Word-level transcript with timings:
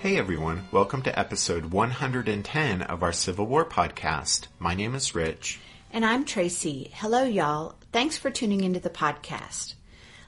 Hey 0.00 0.16
everyone, 0.16 0.66
welcome 0.72 1.02
to 1.02 1.18
episode 1.18 1.66
110 1.66 2.80
of 2.80 3.02
our 3.02 3.12
Civil 3.12 3.44
War 3.44 3.66
podcast. 3.66 4.46
My 4.58 4.72
name 4.72 4.94
is 4.94 5.14
Rich. 5.14 5.60
And 5.92 6.06
I'm 6.06 6.24
Tracy. 6.24 6.90
Hello, 6.94 7.24
y'all. 7.24 7.74
Thanks 7.92 8.16
for 8.16 8.30
tuning 8.30 8.64
into 8.64 8.80
the 8.80 8.88
podcast. 8.88 9.74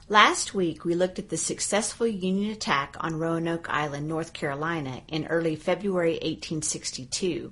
Last 0.07 0.53
week, 0.53 0.85
we 0.85 0.93
looked 0.93 1.17
at 1.17 1.29
the 1.29 1.37
successful 1.37 2.05
Union 2.05 2.51
attack 2.51 2.95
on 2.99 3.17
Roanoke 3.17 3.67
Island, 3.67 4.07
North 4.07 4.31
Carolina 4.31 5.01
in 5.07 5.25
early 5.25 5.55
February 5.55 6.19
1862. 6.21 7.51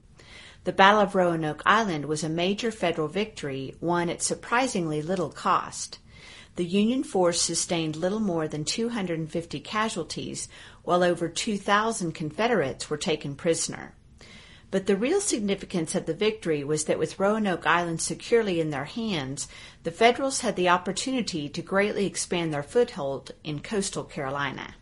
The 0.63 0.73
Battle 0.73 1.01
of 1.01 1.15
Roanoke 1.15 1.63
Island 1.65 2.05
was 2.05 2.23
a 2.23 2.29
major 2.29 2.69
federal 2.69 3.07
victory 3.07 3.73
won 3.81 4.09
at 4.09 4.21
surprisingly 4.21 5.01
little 5.01 5.31
cost. 5.31 5.97
The 6.57 6.65
Union 6.65 7.03
force 7.03 7.41
sustained 7.41 7.95
little 7.95 8.19
more 8.19 8.47
than 8.47 8.65
250 8.65 9.59
casualties, 9.61 10.47
while 10.83 11.03
over 11.03 11.29
2,000 11.29 12.11
Confederates 12.11 12.89
were 12.89 12.97
taken 12.97 13.35
prisoner. 13.35 13.93
But 14.69 14.85
the 14.85 14.95
real 14.95 15.19
significance 15.19 15.95
of 15.95 16.05
the 16.05 16.13
victory 16.13 16.63
was 16.63 16.85
that 16.85 16.99
with 16.99 17.19
Roanoke 17.19 17.67
Island 17.67 18.01
securely 18.01 18.59
in 18.59 18.69
their 18.69 18.85
hands, 18.85 19.47
the 19.83 19.91
Federals 19.91 20.41
had 20.41 20.55
the 20.55 20.69
opportunity 20.69 21.49
to 21.49 21.61
greatly 21.61 22.05
expand 22.05 22.53
their 22.53 22.63
foothold 22.63 23.31
in 23.43 23.59
coastal 23.59 24.05
Carolina. 24.05 24.75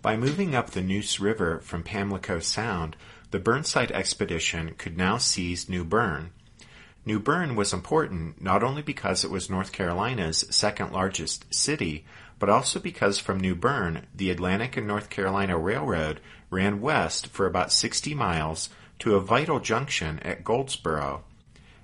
By 0.00 0.16
moving 0.16 0.54
up 0.54 0.70
the 0.70 0.80
Neuse 0.80 1.18
River 1.18 1.58
from 1.60 1.82
Pamlico 1.82 2.38
Sound, 2.38 2.96
the 3.32 3.40
Burnside 3.40 3.90
expedition 3.90 4.74
could 4.78 4.96
now 4.96 5.18
seize 5.18 5.68
New 5.68 5.84
Bern. 5.84 6.30
New 7.06 7.20
Bern 7.20 7.54
was 7.54 7.72
important 7.72 8.42
not 8.42 8.64
only 8.64 8.82
because 8.82 9.22
it 9.22 9.30
was 9.30 9.48
North 9.48 9.70
Carolina's 9.70 10.44
second 10.50 10.92
largest 10.92 11.54
city, 11.54 12.04
but 12.40 12.48
also 12.48 12.80
because 12.80 13.16
from 13.20 13.38
New 13.38 13.54
Bern, 13.54 14.08
the 14.12 14.28
Atlantic 14.28 14.76
and 14.76 14.88
North 14.88 15.08
Carolina 15.08 15.56
Railroad 15.56 16.20
ran 16.50 16.80
west 16.80 17.28
for 17.28 17.46
about 17.46 17.72
60 17.72 18.12
miles 18.14 18.70
to 18.98 19.14
a 19.14 19.20
vital 19.20 19.60
junction 19.60 20.18
at 20.18 20.42
Goldsboro. 20.42 21.22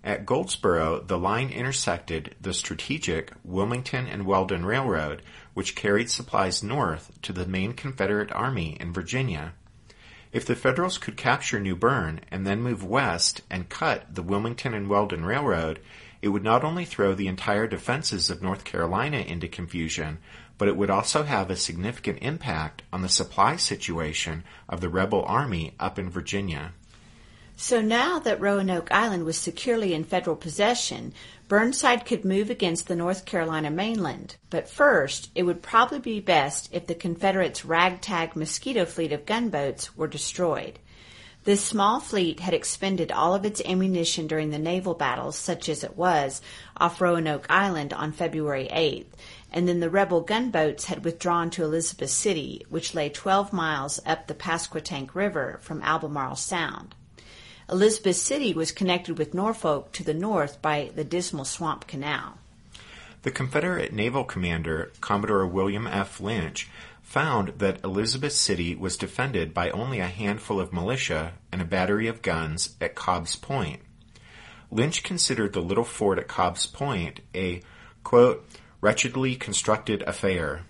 At 0.02 0.26
Goldsboro, 0.26 0.98
the 0.98 1.18
line 1.18 1.50
intersected 1.50 2.34
the 2.40 2.52
strategic 2.52 3.32
Wilmington 3.44 4.08
and 4.08 4.26
Weldon 4.26 4.66
Railroad, 4.66 5.22
which 5.54 5.76
carried 5.76 6.10
supplies 6.10 6.64
north 6.64 7.12
to 7.22 7.32
the 7.32 7.46
main 7.46 7.74
Confederate 7.74 8.32
Army 8.32 8.76
in 8.80 8.92
Virginia. 8.92 9.54
If 10.32 10.46
the 10.46 10.56
Federals 10.56 10.96
could 10.96 11.18
capture 11.18 11.60
New 11.60 11.76
Bern 11.76 12.20
and 12.30 12.46
then 12.46 12.62
move 12.62 12.82
west 12.82 13.42
and 13.50 13.68
cut 13.68 14.14
the 14.14 14.22
Wilmington 14.22 14.72
and 14.72 14.88
Weldon 14.88 15.26
Railroad, 15.26 15.78
it 16.22 16.28
would 16.28 16.42
not 16.42 16.64
only 16.64 16.86
throw 16.86 17.14
the 17.14 17.28
entire 17.28 17.66
defenses 17.66 18.30
of 18.30 18.40
North 18.40 18.64
Carolina 18.64 19.18
into 19.18 19.46
confusion, 19.46 20.18
but 20.56 20.68
it 20.68 20.76
would 20.76 20.88
also 20.88 21.24
have 21.24 21.50
a 21.50 21.56
significant 21.56 22.18
impact 22.22 22.82
on 22.92 23.02
the 23.02 23.10
supply 23.10 23.56
situation 23.56 24.42
of 24.70 24.80
the 24.80 24.88
rebel 24.88 25.22
army 25.24 25.74
up 25.78 25.98
in 25.98 26.08
Virginia. 26.08 26.72
So 27.62 27.80
now 27.80 28.18
that 28.18 28.40
Roanoke 28.40 28.90
Island 28.90 29.24
was 29.24 29.38
securely 29.38 29.94
in 29.94 30.02
federal 30.02 30.34
possession, 30.34 31.14
Burnside 31.46 32.04
could 32.04 32.24
move 32.24 32.50
against 32.50 32.88
the 32.88 32.96
North 32.96 33.24
Carolina 33.24 33.70
mainland. 33.70 34.34
But 34.50 34.68
first, 34.68 35.30
it 35.36 35.44
would 35.44 35.62
probably 35.62 36.00
be 36.00 36.18
best 36.18 36.68
if 36.72 36.88
the 36.88 36.96
Confederates' 36.96 37.64
ragtag 37.64 38.34
mosquito 38.34 38.84
fleet 38.84 39.12
of 39.12 39.26
gunboats 39.26 39.96
were 39.96 40.08
destroyed. 40.08 40.80
This 41.44 41.64
small 41.64 42.00
fleet 42.00 42.40
had 42.40 42.52
expended 42.52 43.12
all 43.12 43.32
of 43.32 43.44
its 43.44 43.62
ammunition 43.64 44.26
during 44.26 44.50
the 44.50 44.58
naval 44.58 44.94
battles, 44.94 45.38
such 45.38 45.68
as 45.68 45.84
it 45.84 45.96
was, 45.96 46.42
off 46.76 47.00
Roanoke 47.00 47.46
Island 47.48 47.92
on 47.92 48.10
February 48.10 48.68
8th, 48.72 49.12
and 49.52 49.68
then 49.68 49.78
the 49.78 49.88
rebel 49.88 50.22
gunboats 50.22 50.86
had 50.86 51.04
withdrawn 51.04 51.48
to 51.50 51.62
Elizabeth 51.62 52.10
City, 52.10 52.66
which 52.70 52.92
lay 52.92 53.08
12 53.08 53.52
miles 53.52 54.00
up 54.04 54.26
the 54.26 54.34
Pasquotank 54.34 55.14
River 55.14 55.60
from 55.62 55.80
Albemarle 55.82 56.34
Sound. 56.34 56.96
Elizabeth 57.72 58.16
City 58.16 58.52
was 58.52 58.70
connected 58.70 59.16
with 59.16 59.32
Norfolk 59.32 59.92
to 59.92 60.04
the 60.04 60.12
north 60.12 60.60
by 60.60 60.90
the 60.94 61.04
Dismal 61.04 61.46
Swamp 61.46 61.86
Canal. 61.86 62.36
The 63.22 63.30
Confederate 63.30 63.94
naval 63.94 64.24
commander, 64.24 64.92
Commodore 65.00 65.46
William 65.46 65.86
F. 65.86 66.20
Lynch, 66.20 66.68
found 67.00 67.54
that 67.60 67.82
Elizabeth 67.82 68.34
City 68.34 68.74
was 68.74 68.98
defended 68.98 69.54
by 69.54 69.70
only 69.70 70.00
a 70.00 70.06
handful 70.06 70.60
of 70.60 70.70
militia 70.70 71.32
and 71.50 71.62
a 71.62 71.64
battery 71.64 72.08
of 72.08 72.20
guns 72.20 72.76
at 72.78 72.94
Cobb's 72.94 73.36
Point. 73.36 73.80
Lynch 74.70 75.02
considered 75.02 75.54
the 75.54 75.62
little 75.62 75.82
fort 75.82 76.18
at 76.18 76.28
Cobb's 76.28 76.66
Point 76.66 77.20
a, 77.34 77.62
quote, 78.04 78.46
wretchedly 78.82 79.34
constructed 79.34 80.02
affair, 80.02 80.66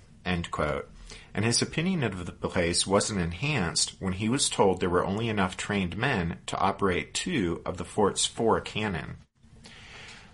and 1.34 1.44
his 1.44 1.62
opinion 1.62 2.02
of 2.02 2.26
the 2.26 2.32
place 2.32 2.86
wasn't 2.86 3.20
enhanced 3.20 3.96
when 3.98 4.14
he 4.14 4.28
was 4.28 4.48
told 4.48 4.80
there 4.80 4.90
were 4.90 5.04
only 5.04 5.28
enough 5.28 5.56
trained 5.56 5.96
men 5.96 6.38
to 6.46 6.58
operate 6.58 7.14
two 7.14 7.62
of 7.64 7.76
the 7.76 7.84
fort's 7.84 8.26
four 8.26 8.60
cannon. 8.60 9.16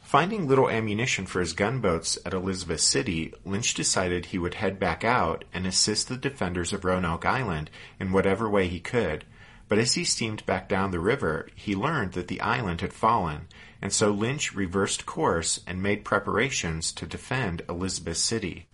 Finding 0.09 0.49
little 0.49 0.71
ammunition 0.71 1.27
for 1.27 1.41
his 1.41 1.53
gunboats 1.53 2.19
at 2.25 2.33
Elizabeth 2.33 2.81
City, 2.81 3.35
Lynch 3.45 3.75
decided 3.75 4.25
he 4.25 4.39
would 4.39 4.55
head 4.55 4.81
back 4.81 5.05
out 5.05 5.45
and 5.53 5.67
assist 5.67 6.09
the 6.09 6.17
defenders 6.17 6.73
of 6.73 6.83
Roanoke 6.83 7.27
Island 7.27 7.71
in 8.01 8.11
whatever 8.11 8.49
way 8.49 8.69
he 8.69 8.81
could. 8.81 9.27
But 9.69 9.79
as 9.79 9.95
he 9.95 10.05
steamed 10.05 10.47
back 10.47 10.67
down 10.67 10.93
the 10.93 10.99
river, 10.99 11.49
he 11.55 11.77
learned 11.77 12.13
that 12.13 12.29
the 12.29 12.41
island 12.41 12.81
had 12.81 12.95
fallen, 12.95 13.49
and 13.83 13.93
so 13.93 14.11
Lynch 14.11 14.55
reversed 14.55 15.05
course 15.05 15.61
and 15.67 15.83
made 15.83 16.07
preparations 16.07 16.91
to 16.93 17.05
defend 17.05 17.61
Elizabeth 17.69 18.17
City. 18.17 18.67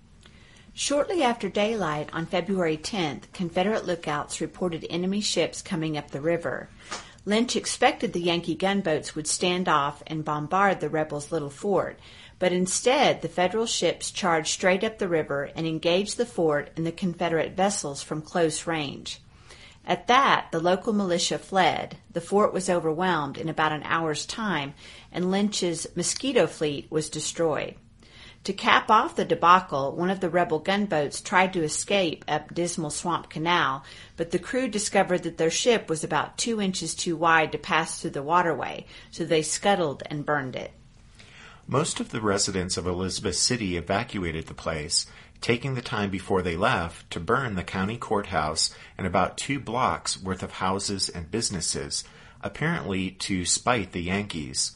Shortly 0.76 1.22
after 1.22 1.48
daylight 1.48 2.10
on 2.12 2.26
February 2.26 2.76
10th, 2.76 3.32
Confederate 3.32 3.86
lookouts 3.86 4.40
reported 4.40 4.84
enemy 4.90 5.20
ships 5.20 5.62
coming 5.62 5.96
up 5.96 6.10
the 6.10 6.20
river. 6.20 6.68
Lynch 7.24 7.54
expected 7.54 8.12
the 8.12 8.20
Yankee 8.20 8.56
gunboats 8.56 9.14
would 9.14 9.28
stand 9.28 9.68
off 9.68 10.02
and 10.08 10.24
bombard 10.24 10.80
the 10.80 10.88
rebels' 10.88 11.30
little 11.30 11.48
fort, 11.48 12.00
but 12.40 12.52
instead 12.52 13.22
the 13.22 13.28
Federal 13.28 13.66
ships 13.66 14.10
charged 14.10 14.48
straight 14.48 14.82
up 14.82 14.98
the 14.98 15.06
river 15.06 15.48
and 15.54 15.64
engaged 15.64 16.16
the 16.16 16.26
fort 16.26 16.70
and 16.76 16.84
the 16.84 16.90
Confederate 16.90 17.52
vessels 17.52 18.02
from 18.02 18.20
close 18.20 18.66
range. 18.66 19.20
At 19.86 20.08
that, 20.08 20.48
the 20.50 20.58
local 20.58 20.92
militia 20.92 21.38
fled. 21.38 21.98
The 22.10 22.20
fort 22.20 22.52
was 22.52 22.68
overwhelmed 22.68 23.38
in 23.38 23.48
about 23.48 23.70
an 23.70 23.84
hour's 23.84 24.26
time, 24.26 24.74
and 25.12 25.30
Lynch's 25.30 25.86
mosquito 25.94 26.48
fleet 26.48 26.90
was 26.90 27.08
destroyed. 27.08 27.76
To 28.44 28.52
cap 28.52 28.90
off 28.90 29.16
the 29.16 29.24
debacle, 29.24 29.96
one 29.96 30.10
of 30.10 30.20
the 30.20 30.28
rebel 30.28 30.58
gunboats 30.58 31.22
tried 31.22 31.54
to 31.54 31.62
escape 31.62 32.26
up 32.28 32.52
Dismal 32.52 32.90
Swamp 32.90 33.30
Canal, 33.30 33.84
but 34.18 34.32
the 34.32 34.38
crew 34.38 34.68
discovered 34.68 35.22
that 35.22 35.38
their 35.38 35.50
ship 35.50 35.88
was 35.88 36.04
about 36.04 36.36
two 36.36 36.60
inches 36.60 36.94
too 36.94 37.16
wide 37.16 37.52
to 37.52 37.58
pass 37.58 37.98
through 37.98 38.10
the 38.10 38.22
waterway, 38.22 38.84
so 39.10 39.24
they 39.24 39.40
scuttled 39.40 40.02
and 40.10 40.26
burned 40.26 40.56
it. 40.56 40.72
Most 41.66 42.00
of 42.00 42.10
the 42.10 42.20
residents 42.20 42.76
of 42.76 42.86
Elizabeth 42.86 43.36
City 43.36 43.78
evacuated 43.78 44.46
the 44.46 44.52
place, 44.52 45.06
taking 45.40 45.74
the 45.74 45.80
time 45.80 46.10
before 46.10 46.42
they 46.42 46.54
left 46.56 47.10
to 47.12 47.20
burn 47.20 47.54
the 47.54 47.64
county 47.64 47.96
courthouse 47.96 48.74
and 48.98 49.06
about 49.06 49.38
two 49.38 49.58
blocks 49.58 50.20
worth 50.20 50.42
of 50.42 50.52
houses 50.52 51.08
and 51.08 51.30
businesses, 51.30 52.04
apparently 52.42 53.10
to 53.10 53.46
spite 53.46 53.92
the 53.92 54.02
Yankees. 54.02 54.72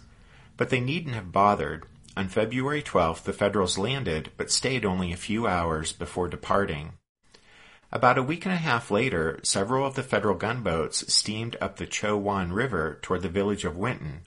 But 0.56 0.71
they 0.71 0.81
needn't 0.81 1.14
have 1.14 1.32
bothered. 1.32 1.85
On 2.19 2.26
February 2.26 2.82
12th, 2.82 3.23
the 3.23 3.32
Federals 3.32 3.79
landed, 3.79 4.32
but 4.37 4.50
stayed 4.50 4.85
only 4.85 5.12
a 5.12 5.17
few 5.17 5.47
hours 5.47 5.93
before 5.93 6.26
departing. 6.26 6.94
About 7.93 8.19
a 8.19 8.25
week 8.25 8.44
and 8.44 8.53
a 8.53 8.56
half 8.56 8.91
later, 8.91 9.38
several 9.44 9.87
of 9.87 9.94
the 9.94 10.03
Federal 10.03 10.35
gunboats 10.35 11.15
steamed 11.15 11.56
up 11.61 11.76
the 11.76 11.87
Chowan 11.87 12.53
River 12.53 12.99
toward 13.03 13.23
the 13.23 13.29
village 13.29 13.65
of 13.65 13.76
Winton. 13.76 14.23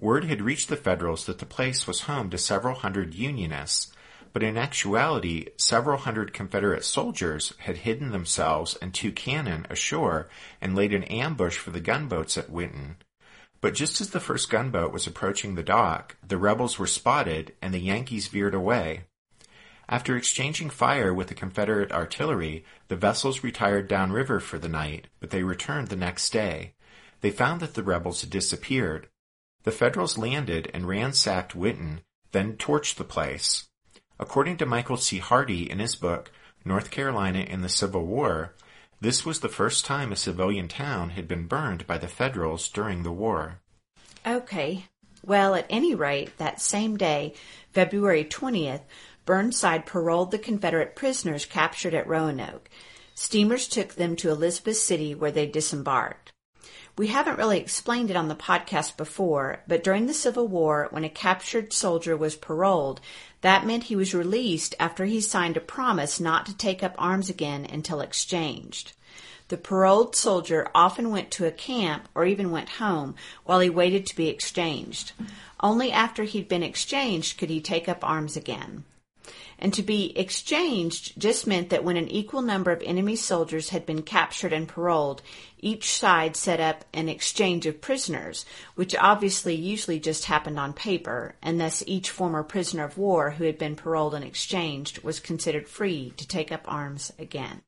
Word 0.00 0.24
had 0.24 0.40
reached 0.40 0.70
the 0.70 0.76
Federals 0.76 1.26
that 1.26 1.38
the 1.38 1.44
place 1.44 1.86
was 1.86 2.08
home 2.08 2.30
to 2.30 2.38
several 2.38 2.76
hundred 2.76 3.14
Unionists, 3.14 3.92
but 4.32 4.42
in 4.42 4.56
actuality, 4.56 5.48
several 5.58 5.98
hundred 5.98 6.32
Confederate 6.32 6.82
soldiers 6.82 7.52
had 7.58 7.76
hidden 7.76 8.10
themselves 8.10 8.74
and 8.76 8.94
two 8.94 9.12
cannon 9.12 9.66
ashore 9.68 10.30
and 10.62 10.74
laid 10.74 10.94
an 10.94 11.04
ambush 11.04 11.58
for 11.58 11.72
the 11.72 11.80
gunboats 11.80 12.38
at 12.38 12.48
Winton. 12.48 12.96
But 13.60 13.74
just 13.74 14.00
as 14.00 14.10
the 14.10 14.20
first 14.20 14.50
gunboat 14.50 14.92
was 14.92 15.06
approaching 15.06 15.54
the 15.54 15.62
dock, 15.62 16.16
the 16.26 16.38
rebels 16.38 16.78
were 16.78 16.86
spotted 16.86 17.54
and 17.60 17.74
the 17.74 17.80
Yankees 17.80 18.28
veered 18.28 18.54
away. 18.54 19.04
After 19.88 20.16
exchanging 20.16 20.70
fire 20.70 21.14
with 21.14 21.28
the 21.28 21.34
Confederate 21.34 21.90
artillery, 21.92 22.64
the 22.88 22.96
vessels 22.96 23.42
retired 23.42 23.88
downriver 23.88 24.38
for 24.38 24.58
the 24.58 24.68
night, 24.68 25.06
but 25.18 25.30
they 25.30 25.42
returned 25.42 25.88
the 25.88 25.96
next 25.96 26.30
day. 26.30 26.74
They 27.20 27.30
found 27.30 27.60
that 27.60 27.74
the 27.74 27.82
rebels 27.82 28.20
had 28.20 28.30
disappeared. 28.30 29.08
The 29.64 29.72
Federals 29.72 30.18
landed 30.18 30.70
and 30.72 30.86
ransacked 30.86 31.54
Winton, 31.54 32.02
then 32.32 32.56
torched 32.56 32.96
the 32.96 33.04
place. 33.04 33.66
According 34.20 34.58
to 34.58 34.66
Michael 34.66 34.98
C. 34.98 35.18
Hardy 35.18 35.68
in 35.68 35.78
his 35.78 35.96
book, 35.96 36.30
North 36.64 36.90
Carolina 36.90 37.40
in 37.40 37.62
the 37.62 37.68
Civil 37.68 38.04
War, 38.04 38.54
this 39.00 39.24
was 39.24 39.40
the 39.40 39.48
first 39.48 39.84
time 39.84 40.12
a 40.12 40.16
civilian 40.16 40.68
town 40.68 41.10
had 41.10 41.28
been 41.28 41.46
burned 41.46 41.86
by 41.86 41.98
the 41.98 42.08
Federals 42.08 42.68
during 42.68 43.02
the 43.02 43.12
war. 43.12 43.60
Okay. 44.26 44.84
Well, 45.24 45.54
at 45.54 45.66
any 45.68 45.94
rate, 45.94 46.36
that 46.38 46.60
same 46.60 46.96
day, 46.96 47.34
February 47.72 48.24
20th, 48.24 48.82
Burnside 49.24 49.86
paroled 49.86 50.30
the 50.30 50.38
Confederate 50.38 50.96
prisoners 50.96 51.44
captured 51.44 51.94
at 51.94 52.06
Roanoke. 52.06 52.70
Steamers 53.14 53.68
took 53.68 53.94
them 53.94 54.16
to 54.16 54.30
Elizabeth 54.30 54.76
City 54.76 55.14
where 55.14 55.32
they 55.32 55.46
disembarked. 55.46 56.32
We 56.98 57.06
haven't 57.06 57.38
really 57.38 57.60
explained 57.60 58.10
it 58.10 58.16
on 58.16 58.26
the 58.26 58.34
podcast 58.34 58.96
before, 58.96 59.62
but 59.68 59.84
during 59.84 60.06
the 60.06 60.12
Civil 60.12 60.48
War, 60.48 60.88
when 60.90 61.04
a 61.04 61.08
captured 61.08 61.72
soldier 61.72 62.16
was 62.16 62.34
paroled, 62.34 63.00
that 63.40 63.64
meant 63.64 63.84
he 63.84 63.94
was 63.94 64.14
released 64.14 64.74
after 64.80 65.04
he 65.04 65.20
signed 65.20 65.56
a 65.56 65.60
promise 65.60 66.18
not 66.18 66.44
to 66.46 66.56
take 66.56 66.82
up 66.82 66.96
arms 66.98 67.30
again 67.30 67.64
until 67.64 68.00
exchanged. 68.00 68.94
The 69.46 69.56
paroled 69.56 70.16
soldier 70.16 70.68
often 70.74 71.10
went 71.10 71.30
to 71.30 71.46
a 71.46 71.52
camp 71.52 72.08
or 72.16 72.24
even 72.24 72.50
went 72.50 72.68
home 72.68 73.14
while 73.44 73.60
he 73.60 73.70
waited 73.70 74.04
to 74.06 74.16
be 74.16 74.26
exchanged. 74.26 75.12
Only 75.60 75.92
after 75.92 76.24
he'd 76.24 76.48
been 76.48 76.64
exchanged 76.64 77.38
could 77.38 77.48
he 77.48 77.60
take 77.60 77.88
up 77.88 78.02
arms 78.02 78.36
again 78.36 78.82
and 79.58 79.72
to 79.74 79.82
be 79.82 80.16
exchanged 80.16 81.18
just 81.18 81.46
meant 81.46 81.70
that 81.70 81.84
when 81.84 81.96
an 81.96 82.08
equal 82.08 82.42
number 82.42 82.70
of 82.70 82.82
enemy 82.82 83.16
soldiers 83.16 83.70
had 83.70 83.86
been 83.86 84.02
captured 84.02 84.52
and 84.52 84.68
paroled, 84.68 85.22
each 85.58 85.92
side 85.96 86.36
set 86.36 86.60
up 86.60 86.84
an 86.92 87.08
exchange 87.08 87.66
of 87.66 87.80
prisoners, 87.80 88.44
which 88.74 88.94
obviously 88.96 89.54
usually 89.54 89.98
just 89.98 90.26
happened 90.26 90.58
on 90.58 90.72
paper, 90.72 91.34
and 91.42 91.60
thus 91.60 91.82
each 91.86 92.10
former 92.10 92.42
prisoner 92.42 92.84
of 92.84 92.98
war 92.98 93.32
who 93.32 93.44
had 93.44 93.58
been 93.58 93.76
paroled 93.76 94.14
and 94.14 94.24
exchanged 94.24 95.02
was 95.02 95.20
considered 95.20 95.68
free 95.68 96.12
to 96.16 96.26
take 96.26 96.52
up 96.52 96.62
arms 96.66 97.12
again. 97.18 97.62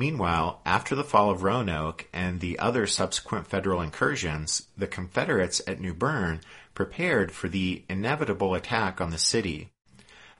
Meanwhile, 0.00 0.62
after 0.64 0.94
the 0.94 1.04
fall 1.04 1.28
of 1.28 1.42
Roanoke 1.42 2.06
and 2.10 2.40
the 2.40 2.58
other 2.58 2.86
subsequent 2.86 3.46
Federal 3.46 3.82
incursions, 3.82 4.66
the 4.74 4.86
Confederates 4.86 5.60
at 5.66 5.78
New 5.78 5.92
Bern 5.92 6.40
prepared 6.72 7.30
for 7.32 7.50
the 7.50 7.84
inevitable 7.86 8.54
attack 8.54 9.02
on 9.02 9.10
the 9.10 9.18
city. 9.18 9.68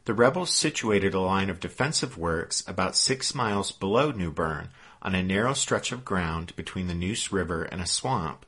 The 0.06 0.14
rebels 0.14 0.48
situated 0.48 1.12
a 1.12 1.20
line 1.20 1.50
of 1.50 1.60
defensive 1.60 2.16
works 2.16 2.66
about 2.66 2.96
six 2.96 3.34
miles 3.34 3.70
below 3.70 4.12
New 4.12 4.30
Bern 4.30 4.70
on 5.02 5.14
a 5.14 5.22
narrow 5.22 5.52
stretch 5.52 5.92
of 5.92 6.06
ground 6.06 6.56
between 6.56 6.86
the 6.86 6.94
Neuse 6.94 7.30
River 7.30 7.64
and 7.64 7.82
a 7.82 7.86
swamp. 7.86 8.46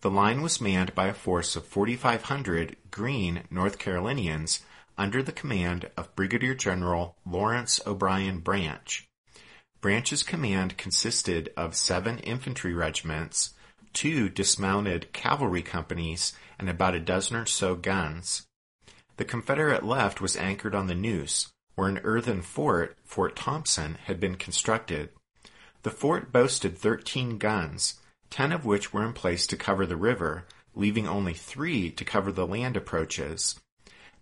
The 0.00 0.10
line 0.10 0.42
was 0.42 0.60
manned 0.60 0.92
by 0.92 1.06
a 1.06 1.14
force 1.14 1.54
of 1.54 1.66
4,500 1.66 2.76
green 2.90 3.44
North 3.48 3.78
Carolinians 3.78 4.64
under 4.96 5.22
the 5.22 5.30
command 5.30 5.88
of 5.96 6.16
Brigadier 6.16 6.56
General 6.56 7.14
Lawrence 7.24 7.80
O'Brien 7.86 8.40
Branch. 8.40 9.07
Branch's 9.80 10.24
command 10.24 10.76
consisted 10.76 11.52
of 11.56 11.76
seven 11.76 12.18
infantry 12.18 12.74
regiments, 12.74 13.54
two 13.92 14.28
dismounted 14.28 15.12
cavalry 15.12 15.62
companies, 15.62 16.32
and 16.58 16.68
about 16.68 16.94
a 16.94 17.00
dozen 17.00 17.36
or 17.36 17.46
so 17.46 17.76
guns. 17.76 18.46
The 19.18 19.24
Confederate 19.24 19.84
left 19.84 20.20
was 20.20 20.36
anchored 20.36 20.74
on 20.74 20.88
the 20.88 20.94
Neuse, 20.94 21.48
where 21.76 21.88
an 21.88 22.00
earthen 22.02 22.42
fort, 22.42 22.96
Fort 23.04 23.36
Thompson, 23.36 23.98
had 24.04 24.18
been 24.18 24.34
constructed. 24.34 25.10
The 25.84 25.90
fort 25.90 26.32
boasted 26.32 26.76
13 26.76 27.38
guns, 27.38 28.00
10 28.30 28.50
of 28.50 28.64
which 28.64 28.92
were 28.92 29.06
in 29.06 29.12
place 29.12 29.46
to 29.46 29.56
cover 29.56 29.86
the 29.86 29.96
river, 29.96 30.44
leaving 30.74 31.06
only 31.06 31.34
three 31.34 31.90
to 31.92 32.04
cover 32.04 32.32
the 32.32 32.46
land 32.46 32.76
approaches. 32.76 33.60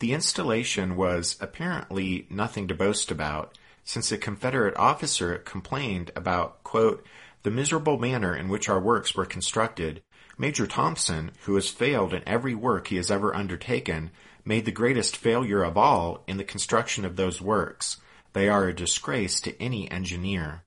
The 0.01 0.13
installation 0.13 0.97
was 0.97 1.37
apparently 1.41 2.27
nothing 2.29 2.69
to 2.69 2.75
boast 2.75 3.11
about, 3.11 3.57
since 3.87 4.11
a 4.11 4.19
Confederate 4.19 4.77
officer 4.77 5.39
complained 5.39 6.11
about, 6.17 6.63
quote, 6.65 7.07
the 7.45 7.51
miserable 7.53 7.97
manner 7.97 8.37
in 8.37 8.49
which 8.49 8.69
our 8.69 8.81
works 8.81 9.15
were 9.15 9.25
constructed, 9.25 10.03
Major 10.37 10.67
Thompson, 10.67 11.31
who 11.45 11.55
has 11.55 11.71
failed 11.71 12.13
in 12.13 12.23
every 12.27 12.55
work 12.55 12.89
he 12.89 12.97
has 12.97 13.13
ever 13.13 13.35
undertaken, 13.35 14.11
made 14.45 14.65
the 14.65 14.73
greatest 14.73 15.17
failure 15.17 15.63
of 15.63 15.79
all 15.79 16.25
in 16.27 16.37
the 16.37 16.45
construction 16.45 17.05
of 17.05 17.15
those 17.15 17.41
works. 17.41 17.99
They 18.33 18.49
are 18.49 18.67
a 18.67 18.75
disgrace 18.75 19.41
to 19.43 19.63
any 19.63 19.89
engineer. 19.91 20.65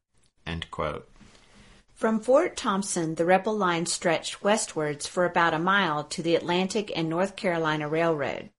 From 1.94 2.22
Fort 2.22 2.56
Thompson, 2.56 3.16
the 3.16 3.26
rebel 3.26 3.58
line 3.58 3.86
stretched 3.86 4.42
westwards 4.42 5.06
for 5.06 5.26
about 5.26 5.54
a 5.54 5.60
mile 5.60 6.06
to 6.06 6.24
the 6.24 6.36
Atlantic 6.36 6.92
and 6.96 7.10
North 7.10 7.36
Carolina 7.36 7.90
Railroad. 7.90 8.50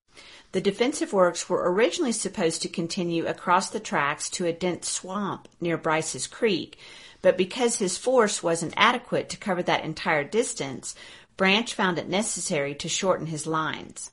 The 0.53 0.61
defensive 0.61 1.13
works 1.13 1.49
were 1.49 1.71
originally 1.71 2.13
supposed 2.13 2.63
to 2.63 2.69
continue 2.69 3.27
across 3.27 3.71
the 3.71 3.79
tracks 3.79 4.29
to 4.31 4.47
a 4.47 4.53
dense 4.53 4.89
swamp 4.89 5.49
near 5.61 5.77
Brice's 5.77 6.27
Creek, 6.27 6.77
but 7.23 7.39
because 7.39 7.79
his 7.79 7.97
force 7.97 8.43
wasn't 8.43 8.75
adequate 8.77 9.29
to 9.29 9.37
cover 9.37 9.63
that 9.63 9.85
entire 9.85 10.25
distance, 10.25 10.95
Branch 11.37 11.73
found 11.73 11.99
it 11.99 12.09
necessary 12.09 12.75
to 12.75 12.89
shorten 12.89 13.27
his 13.27 13.47
lines. 13.47 14.11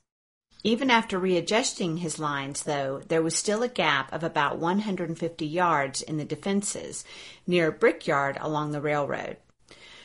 Even 0.64 0.90
after 0.90 1.18
readjusting 1.18 1.98
his 1.98 2.18
lines, 2.18 2.62
though, 2.62 3.02
there 3.08 3.22
was 3.22 3.36
still 3.36 3.62
a 3.62 3.68
gap 3.68 4.12
of 4.12 4.22
about 4.22 4.58
150 4.58 5.46
yards 5.46 6.02
in 6.02 6.18
the 6.18 6.24
defenses, 6.24 7.04
near 7.46 7.68
a 7.68 7.72
brickyard 7.72 8.38
along 8.40 8.72
the 8.72 8.80
railroad. 8.80 9.36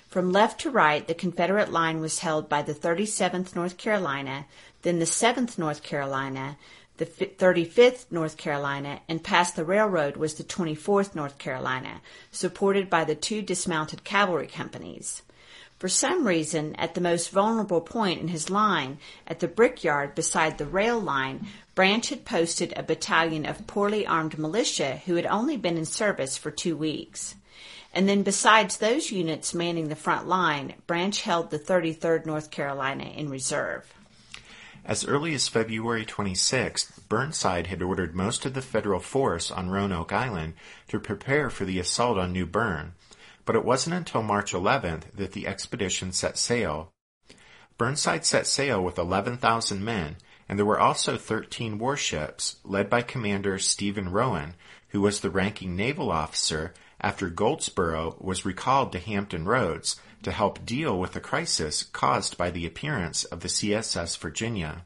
From 0.07 0.31
left 0.31 0.61
to 0.61 0.69
right, 0.69 1.07
the 1.07 1.15
Confederate 1.15 1.71
line 1.71 1.99
was 1.99 2.19
held 2.19 2.47
by 2.47 2.61
the 2.61 2.73
37th 2.75 3.55
North 3.55 3.77
Carolina, 3.77 4.45
then 4.83 4.99
the 4.99 5.05
7th 5.05 5.57
North 5.57 5.81
Carolina, 5.81 6.57
the 6.97 7.05
35th 7.05 8.05
North 8.11 8.37
Carolina, 8.37 9.01
and 9.09 9.23
past 9.23 9.55
the 9.55 9.65
railroad 9.65 10.15
was 10.15 10.35
the 10.35 10.43
24th 10.43 11.15
North 11.15 11.37
Carolina, 11.37 12.01
supported 12.31 12.89
by 12.89 13.03
the 13.03 13.15
two 13.15 13.41
dismounted 13.41 14.03
cavalry 14.03 14.47
companies. 14.47 15.23
For 15.79 15.89
some 15.89 16.25
reason, 16.25 16.75
at 16.75 16.93
the 16.93 17.01
most 17.01 17.31
vulnerable 17.31 17.81
point 17.81 18.21
in 18.21 18.29
his 18.29 18.49
line, 18.49 18.99
at 19.27 19.39
the 19.39 19.47
brickyard 19.47 20.15
beside 20.15 20.57
the 20.57 20.65
rail 20.65 20.99
line, 20.99 21.47
Branch 21.75 22.07
had 22.07 22.23
posted 22.23 22.73
a 22.75 22.83
battalion 22.83 23.45
of 23.45 23.67
poorly 23.67 24.05
armed 24.05 24.37
militia 24.37 25.01
who 25.05 25.15
had 25.15 25.25
only 25.25 25.57
been 25.57 25.75
in 25.75 25.85
service 25.85 26.37
for 26.37 26.51
two 26.51 26.77
weeks. 26.77 27.35
And 27.93 28.07
then 28.07 28.23
besides 28.23 28.77
those 28.77 29.11
units 29.11 29.53
manning 29.53 29.89
the 29.89 29.95
front 29.95 30.27
line, 30.27 30.75
Branch 30.87 31.19
held 31.21 31.49
the 31.49 31.59
33rd 31.59 32.25
North 32.25 32.49
Carolina 32.49 33.05
in 33.05 33.29
reserve. 33.29 33.93
As 34.85 35.05
early 35.05 35.33
as 35.33 35.47
February 35.47 36.05
26th, 36.05 37.07
Burnside 37.07 37.67
had 37.67 37.81
ordered 37.81 38.13
most 38.13 38.45
of 38.45 38.53
the 38.53 38.61
federal 38.61 38.99
force 38.99 39.49
on 39.49 39.69
Roanoke 39.69 40.11
Island 40.11 40.55
to 40.89 40.99
prepare 40.99 41.49
for 41.49 41.63
the 41.63 41.79
assault 41.79 42.17
on 42.17 42.33
New 42.33 42.45
Bern, 42.45 42.93
but 43.45 43.55
it 43.55 43.63
wasn't 43.63 43.95
until 43.95 44.21
March 44.21 44.51
11th 44.51 45.03
that 45.15 45.31
the 45.31 45.47
expedition 45.47 46.11
set 46.11 46.37
sail. 46.37 46.91
Burnside 47.77 48.25
set 48.25 48.45
sail 48.45 48.83
with 48.83 48.97
11,000 48.97 49.83
men, 49.83 50.17
and 50.49 50.59
there 50.59 50.65
were 50.65 50.79
also 50.79 51.17
13 51.17 51.79
warships, 51.79 52.57
led 52.65 52.89
by 52.89 53.01
Commander 53.01 53.59
Stephen 53.59 54.09
Rowan, 54.09 54.53
who 54.89 54.99
was 54.99 55.21
the 55.21 55.29
ranking 55.29 55.77
naval 55.77 56.11
officer 56.11 56.73
after 56.99 57.29
Goldsborough 57.29 58.21
was 58.21 58.45
recalled 58.45 58.91
to 58.91 58.99
Hampton 58.99 59.45
Roads 59.45 59.99
to 60.23 60.31
help 60.31 60.65
deal 60.65 60.99
with 60.99 61.13
the 61.13 61.19
crisis 61.19 61.83
caused 61.83 62.37
by 62.37 62.49
the 62.49 62.65
appearance 62.65 63.23
of 63.25 63.41
the 63.41 63.47
CSS 63.47 64.17
Virginia. 64.17 64.85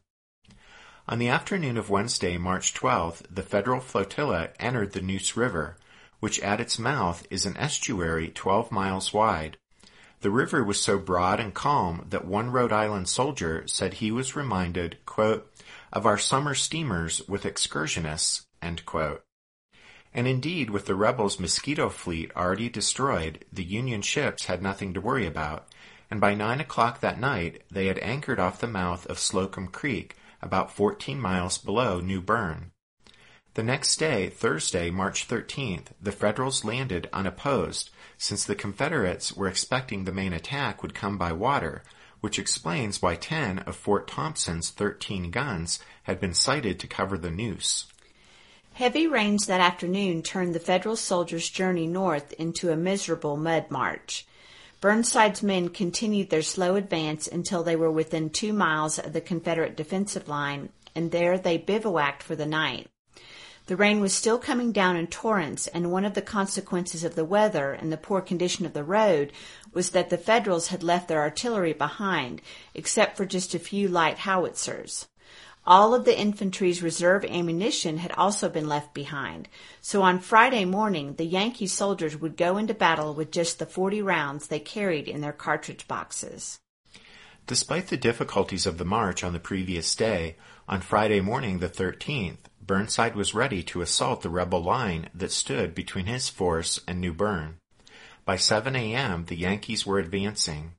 On 1.08 1.20
the 1.20 1.30
afternoon 1.30 1.78
of 1.78 1.90
Wednesday, 1.90 2.38
March 2.38 2.74
12th, 2.74 3.24
the 3.30 3.44
federal 3.44 3.80
flotilla 3.80 4.50
entered 4.60 4.92
the 4.92 5.02
Neuse 5.02 5.38
River, 5.38 5.78
which 6.20 6.40
at 6.42 6.60
its 6.60 6.78
mouth 6.78 7.26
is 7.30 7.46
an 7.46 7.56
estuary 7.58 8.30
12 8.30 8.72
miles 8.72 9.14
wide. 9.14 9.58
The 10.22 10.32
river 10.32 10.64
was 10.64 10.82
so 10.82 10.98
broad 10.98 11.40
and 11.40 11.54
calm 11.54 12.08
that 12.10 12.26
one 12.26 12.52
Rhode 12.52 12.74
Island 12.74 13.08
soldier 13.08 13.68
said 13.68 13.96
he 13.96 14.12
was 14.12 14.36
reminded, 14.36 14.98
quote, 15.06 15.54
of 15.94 16.06
our 16.06 16.18
summer 16.18 16.56
steamers 16.56 17.22
with 17.28 17.46
excursionists, 17.46 18.46
And 20.18 20.28
indeed, 20.28 20.72
with 20.72 20.88
the 20.88 20.96
rebels' 20.96 21.40
mosquito 21.40 21.90
fleet 21.90 22.32
already 22.36 22.70
destroyed, 22.70 23.46
the 23.54 23.64
Union 23.64 24.02
ships 24.02 24.46
had 24.46 24.64
nothing 24.64 24.96
to 24.96 25.00
worry 25.00 25.28
about, 25.28 25.68
and 26.10 26.20
by 26.20 26.34
nine 26.34 26.60
o'clock 26.60 27.02
that 27.02 27.20
night 27.20 27.62
they 27.70 27.86
had 27.86 28.00
anchored 28.00 28.40
off 28.40 28.60
the 28.60 28.66
mouth 28.66 29.06
of 29.06 29.20
Slocum 29.20 29.68
Creek, 29.68 30.16
about 30.42 30.72
fourteen 30.72 31.22
miles 31.22 31.60
below 31.60 32.00
New 32.00 32.20
Bern. 32.20 32.72
The 33.54 33.62
next 33.62 33.98
day, 33.98 34.30
Thursday, 34.30 34.90
March 34.90 35.28
13th, 35.28 35.90
the 36.02 36.12
Federals 36.12 36.66
landed 36.66 37.08
unopposed, 37.14 37.92
since 38.18 38.44
the 38.44 38.56
Confederates 38.56 39.34
were 39.34 39.48
expecting 39.48 40.06
the 40.06 40.12
main 40.12 40.34
attack 40.34 40.82
would 40.82 40.96
come 40.96 41.20
by 41.20 41.32
water, 41.32 41.84
which 42.22 42.40
explains 42.40 43.04
why 43.04 43.18
10 43.18 43.60
of 43.60 43.76
Fort 43.76 44.08
Thompson's 44.08 44.72
13 44.72 45.30
guns 45.30 45.78
had 46.04 46.20
been 46.20 46.34
sighted 46.34 46.80
to 46.80 46.88
cover 46.88 47.20
the 47.20 47.30
Neuse. 47.30 47.86
Heavy 48.78 49.08
rains 49.08 49.48
that 49.48 49.60
afternoon 49.60 50.22
turned 50.22 50.54
the 50.54 50.60
Federal 50.60 50.96
soldiers' 50.96 51.50
journey 51.50 51.88
north 51.88 52.32
into 52.34 52.72
a 52.72 52.76
miserable 52.76 53.36
mud 53.36 53.72
march. 53.72 54.28
Burnside's 54.82 55.42
men 55.42 55.70
continued 55.70 56.30
their 56.30 56.44
slow 56.44 56.76
advance 56.76 57.28
until 57.28 57.64
they 57.64 57.76
were 57.76 57.90
within 57.90 58.30
two 58.30 58.54
miles 58.54 59.00
of 59.00 59.14
the 59.14 59.20
Confederate 59.20 59.76
defensive 59.76 60.28
line, 60.28 60.70
and 60.94 61.10
there 61.10 61.40
they 61.40 61.58
bivouacked 61.58 62.22
for 62.22 62.36
the 62.36 62.46
night. 62.46 62.88
The 63.66 63.76
rain 63.76 64.00
was 64.00 64.14
still 64.14 64.38
coming 64.38 64.72
down 64.72 64.96
in 64.96 65.08
torrents, 65.08 65.66
and 65.66 65.92
one 65.92 66.06
of 66.06 66.14
the 66.14 66.22
consequences 66.22 67.04
of 67.04 67.16
the 67.16 67.26
weather 67.26 67.72
and 67.72 67.92
the 67.92 67.98
poor 67.98 68.22
condition 68.22 68.64
of 68.68 68.74
the 68.74 68.84
road 68.84 69.34
was 69.74 69.90
that 69.90 70.12
the 70.12 70.20
Federals 70.20 70.68
had 70.68 70.84
left 70.84 71.08
their 71.08 71.22
artillery 71.22 71.74
behind, 71.74 72.44
except 72.76 73.18
for 73.18 73.26
just 73.26 73.56
a 73.56 73.60
few 73.60 73.88
light 73.88 74.20
howitzers. 74.20 75.08
All 75.70 75.94
of 75.94 76.06
the 76.06 76.18
infantry's 76.18 76.82
reserve 76.82 77.26
ammunition 77.26 77.98
had 77.98 78.14
also 78.14 78.48
been 78.48 78.70
left 78.70 78.94
behind, 78.94 79.50
so 79.82 80.02
on 80.02 80.20
Friday 80.20 80.64
morning 80.64 81.16
the 81.16 81.26
Yankee 81.26 81.68
soldiers 81.68 82.16
would 82.16 82.38
go 82.38 82.56
into 82.56 82.74
battle 82.74 83.14
with 83.14 83.32
just 83.32 83.60
the 83.60 83.66
40 83.66 84.02
rounds 84.02 84.48
they 84.48 84.62
carried 84.62 85.10
in 85.10 85.20
their 85.20 85.34
cartridge 85.34 85.86
boxes. 85.86 86.58
Despite 87.48 87.88
the 87.88 87.98
difficulties 87.98 88.66
of 88.66 88.78
the 88.78 88.86
march 88.86 89.26
on 89.26 89.34
the 89.34 89.40
previous 89.40 89.94
day, 89.94 90.38
on 90.70 90.80
Friday 90.80 91.20
morning 91.20 91.60
the 91.60 91.68
13th, 91.68 92.48
Burnside 92.66 93.18
was 93.18 93.34
ready 93.34 93.62
to 93.64 93.82
assault 93.82 94.22
the 94.22 94.30
rebel 94.30 94.64
line 94.64 95.10
that 95.14 95.34
stood 95.34 95.76
between 95.76 96.06
his 96.06 96.30
force 96.30 96.80
and 96.88 97.02
New 97.02 97.12
Bern. 97.12 97.58
By 98.24 98.38
7 98.38 98.74
a.m., 98.74 99.26
the 99.26 99.36
Yankees 99.36 99.86
were 99.86 100.00
advancing. 100.00 100.77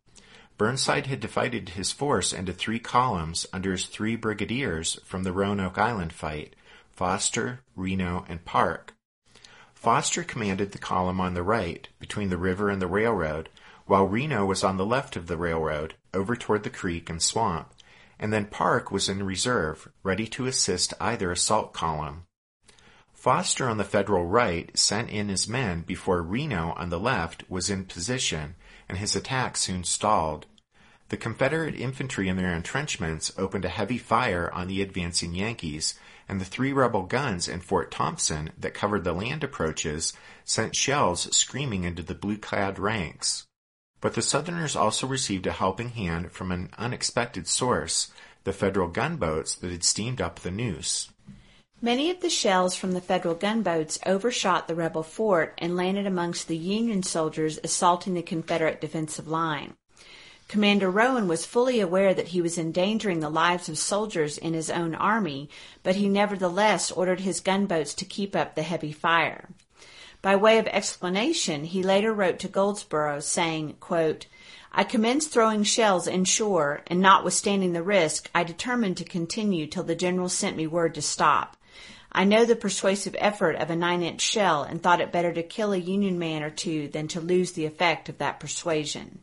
Burnside 0.58 1.06
had 1.06 1.20
divided 1.20 1.70
his 1.70 1.92
force 1.92 2.32
into 2.32 2.52
three 2.52 2.78
columns 2.78 3.46
under 3.52 3.72
his 3.72 3.86
three 3.86 4.16
brigadiers 4.16 5.00
from 5.04 5.22
the 5.22 5.32
Roanoke 5.32 5.78
Island 5.78 6.12
fight 6.12 6.54
Foster, 6.90 7.60
Reno, 7.74 8.26
and 8.28 8.44
Parke. 8.44 8.92
Foster 9.72 10.24
commanded 10.24 10.72
the 10.72 10.78
column 10.78 11.20
on 11.20 11.32
the 11.32 11.42
right, 11.42 11.88
between 11.98 12.28
the 12.28 12.36
river 12.36 12.68
and 12.68 12.82
the 12.82 12.88
railroad, 12.88 13.48
while 13.86 14.06
Reno 14.06 14.44
was 14.44 14.62
on 14.62 14.76
the 14.76 14.84
left 14.84 15.16
of 15.16 15.28
the 15.28 15.36
railroad, 15.38 15.94
over 16.12 16.36
toward 16.36 16.64
the 16.64 16.70
creek 16.70 17.08
and 17.08 17.22
swamp 17.22 17.72
and 18.18 18.32
then 18.32 18.46
Parke 18.46 18.90
was 18.90 19.08
in 19.08 19.22
reserve, 19.22 19.88
ready 20.02 20.26
to 20.26 20.46
assist 20.46 20.92
either 21.00 21.30
assault 21.30 21.72
column. 21.72 22.24
Foster 23.12 23.68
on 23.68 23.78
the 23.78 23.84
Federal 23.84 24.26
right 24.26 24.76
sent 24.76 25.10
in 25.10 25.28
his 25.28 25.48
men 25.48 25.82
before 25.82 26.22
Reno 26.22 26.72
on 26.76 26.90
the 26.90 27.00
left 27.00 27.48
was 27.48 27.70
in 27.70 27.84
position, 27.84 28.54
and 28.88 28.98
his 28.98 29.14
attack 29.14 29.56
soon 29.56 29.84
stalled. 29.84 30.46
The 31.10 31.16
Confederate 31.16 31.74
infantry 31.74 32.28
in 32.28 32.36
their 32.36 32.54
entrenchments 32.54 33.32
opened 33.38 33.64
a 33.64 33.70
heavy 33.70 33.98
fire 33.98 34.50
on 34.52 34.68
the 34.68 34.82
advancing 34.82 35.34
Yankees, 35.34 35.98
and 36.28 36.40
the 36.40 36.44
three 36.44 36.72
rebel 36.72 37.04
guns 37.04 37.48
in 37.48 37.60
Fort 37.60 37.90
Thompson 37.90 38.50
that 38.58 38.74
covered 38.74 39.04
the 39.04 39.14
land 39.14 39.42
approaches 39.42 40.12
sent 40.44 40.76
shells 40.76 41.34
screaming 41.34 41.84
into 41.84 42.02
the 42.02 42.14
blue-clad 42.14 42.78
ranks. 42.78 43.46
But 44.00 44.14
the 44.14 44.22
Southerners 44.22 44.76
also 44.76 45.06
received 45.06 45.46
a 45.46 45.52
helping 45.52 45.90
hand 45.90 46.30
from 46.30 46.52
an 46.52 46.70
unexpected 46.76 47.48
source, 47.48 48.12
the 48.44 48.52
Federal 48.52 48.88
gunboats 48.88 49.54
that 49.56 49.70
had 49.70 49.84
steamed 49.84 50.20
up 50.20 50.40
the 50.40 50.50
Neuse. 50.50 51.10
Many 51.80 52.10
of 52.10 52.18
the 52.18 52.28
shells 52.28 52.74
from 52.74 52.90
the 52.90 53.00
Federal 53.00 53.36
gunboats 53.36 54.00
overshot 54.04 54.66
the 54.66 54.74
rebel 54.74 55.04
fort 55.04 55.54
and 55.58 55.76
landed 55.76 56.08
amongst 56.08 56.48
the 56.48 56.56
Union 56.56 57.04
soldiers 57.04 57.60
assaulting 57.62 58.14
the 58.14 58.22
Confederate 58.22 58.80
defensive 58.80 59.28
line. 59.28 59.74
Commander 60.48 60.90
Rowan 60.90 61.28
was 61.28 61.46
fully 61.46 61.78
aware 61.78 62.12
that 62.14 62.28
he 62.28 62.42
was 62.42 62.58
endangering 62.58 63.20
the 63.20 63.30
lives 63.30 63.68
of 63.68 63.78
soldiers 63.78 64.36
in 64.38 64.54
his 64.54 64.70
own 64.70 64.96
army, 64.96 65.48
but 65.84 65.94
he 65.94 66.08
nevertheless 66.08 66.90
ordered 66.90 67.20
his 67.20 67.38
gunboats 67.38 67.94
to 67.94 68.04
keep 68.04 68.34
up 68.34 68.56
the 68.56 68.62
heavy 68.62 68.90
fire. 68.90 69.48
By 70.20 70.34
way 70.34 70.58
of 70.58 70.66
explanation, 70.66 71.62
he 71.62 71.84
later 71.84 72.12
wrote 72.12 72.40
to 72.40 72.48
Goldsborough 72.48 73.22
saying, 73.22 73.76
quote, 73.78 74.26
I 74.72 74.82
commenced 74.82 75.30
throwing 75.30 75.62
shells 75.62 76.08
inshore, 76.08 76.82
and 76.88 77.00
notwithstanding 77.00 77.72
the 77.72 77.84
risk, 77.84 78.28
I 78.34 78.42
determined 78.42 78.96
to 78.96 79.04
continue 79.04 79.68
till 79.68 79.84
the 79.84 79.94
general 79.94 80.28
sent 80.28 80.56
me 80.56 80.66
word 80.66 80.96
to 80.96 81.02
stop. 81.02 81.56
I 82.10 82.24
know 82.24 82.44
the 82.44 82.56
persuasive 82.56 83.14
effort 83.18 83.56
of 83.56 83.70
a 83.70 83.76
nine 83.76 84.02
inch 84.02 84.20
shell 84.20 84.62
and 84.62 84.82
thought 84.82 85.00
it 85.00 85.12
better 85.12 85.32
to 85.32 85.42
kill 85.42 85.72
a 85.72 85.76
Union 85.76 86.18
man 86.18 86.42
or 86.42 86.50
two 86.50 86.88
than 86.88 87.08
to 87.08 87.20
lose 87.20 87.52
the 87.52 87.66
effect 87.66 88.08
of 88.08 88.18
that 88.18 88.40
persuasion. 88.40 89.20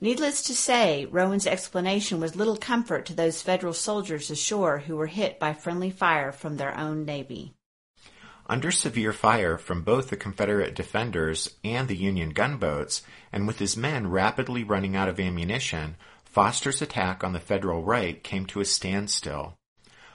Needless 0.00 0.42
to 0.42 0.54
say, 0.54 1.06
Rowan's 1.06 1.46
explanation 1.46 2.20
was 2.20 2.34
little 2.34 2.56
comfort 2.56 3.06
to 3.06 3.14
those 3.14 3.40
Federal 3.40 3.72
soldiers 3.72 4.30
ashore 4.30 4.78
who 4.80 4.96
were 4.96 5.06
hit 5.06 5.38
by 5.38 5.52
friendly 5.54 5.90
fire 5.90 6.32
from 6.32 6.56
their 6.56 6.76
own 6.76 7.04
Navy. 7.04 7.54
Under 8.48 8.72
severe 8.72 9.12
fire 9.12 9.56
from 9.56 9.82
both 9.82 10.10
the 10.10 10.16
Confederate 10.16 10.74
defenders 10.74 11.54
and 11.62 11.86
the 11.86 11.96
Union 11.96 12.30
gunboats, 12.30 13.02
and 13.32 13.46
with 13.46 13.60
his 13.60 13.76
men 13.76 14.10
rapidly 14.10 14.64
running 14.64 14.96
out 14.96 15.08
of 15.08 15.20
ammunition, 15.20 15.96
Foster's 16.24 16.82
attack 16.82 17.22
on 17.22 17.32
the 17.32 17.38
Federal 17.38 17.82
right 17.82 18.22
came 18.24 18.44
to 18.46 18.60
a 18.60 18.64
standstill. 18.64 19.56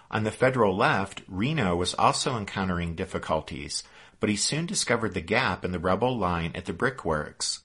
On 0.10 0.24
the 0.24 0.32
Federal 0.32 0.76
left, 0.76 1.22
Reno 1.28 1.76
was 1.76 1.94
also 1.94 2.38
encountering 2.38 2.96
difficulties, 2.96 3.84
but 4.20 4.30
he 4.30 4.36
soon 4.36 4.66
discovered 4.66 5.14
the 5.14 5.22
gap 5.22 5.66
in 5.66 5.72
the 5.72 5.80
rebel 5.80 6.18
line 6.18 6.52
at 6.56 6.66
the 6.66 6.74
brickworks. 6.74 7.64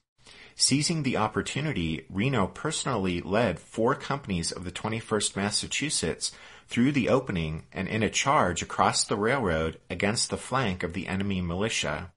Seizing 0.55 1.03
the 1.03 1.17
opportunity, 1.17 2.05
Reno 2.09 2.47
personally 2.47 3.21
led 3.21 3.59
four 3.59 3.95
companies 3.95 4.51
of 4.51 4.65
the 4.65 4.71
21st 4.71 5.35
Massachusetts 5.35 6.31
through 6.67 6.91
the 6.91 7.09
opening 7.09 7.63
and 7.71 7.87
in 7.87 8.03
a 8.03 8.09
charge 8.09 8.61
across 8.61 9.03
the 9.03 9.17
railroad 9.17 9.79
against 9.89 10.29
the 10.29 10.37
flank 10.37 10.83
of 10.83 10.93
the 10.93 11.07
enemy 11.07 11.41
militia. 11.41 12.11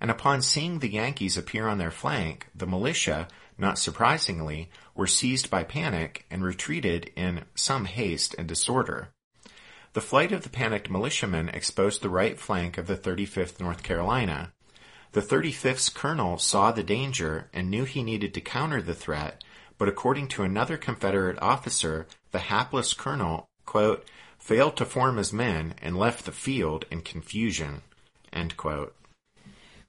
And 0.00 0.10
upon 0.10 0.42
seeing 0.42 0.80
the 0.80 0.92
Yankees 0.92 1.38
appear 1.38 1.66
on 1.66 1.78
their 1.78 1.90
flank, 1.90 2.48
the 2.54 2.66
militia, 2.66 3.28
not 3.56 3.78
surprisingly, 3.78 4.68
were 4.94 5.06
seized 5.06 5.48
by 5.48 5.64
panic 5.64 6.26
and 6.30 6.44
retreated 6.44 7.10
in 7.16 7.44
some 7.54 7.86
haste 7.86 8.34
and 8.36 8.46
disorder. 8.46 9.13
The 9.94 10.00
flight 10.00 10.32
of 10.32 10.42
the 10.42 10.48
panicked 10.48 10.90
militiamen 10.90 11.50
exposed 11.50 12.02
the 12.02 12.10
right 12.10 12.36
flank 12.38 12.78
of 12.78 12.88
the 12.88 12.96
35th 12.96 13.60
North 13.60 13.84
Carolina. 13.84 14.52
The 15.12 15.22
35th's 15.22 15.88
colonel 15.88 16.36
saw 16.36 16.72
the 16.72 16.82
danger 16.82 17.48
and 17.52 17.70
knew 17.70 17.84
he 17.84 18.02
needed 18.02 18.34
to 18.34 18.40
counter 18.40 18.82
the 18.82 18.94
threat, 18.94 19.44
but 19.78 19.88
according 19.88 20.26
to 20.28 20.42
another 20.42 20.76
Confederate 20.76 21.40
officer, 21.40 22.08
the 22.32 22.40
hapless 22.40 22.92
colonel 22.92 23.46
quote, 23.64 24.04
failed 24.36 24.76
to 24.78 24.84
form 24.84 25.16
his 25.16 25.32
men 25.32 25.74
and 25.80 25.96
left 25.96 26.24
the 26.24 26.32
field 26.32 26.86
in 26.90 27.00
confusion. 27.00 27.82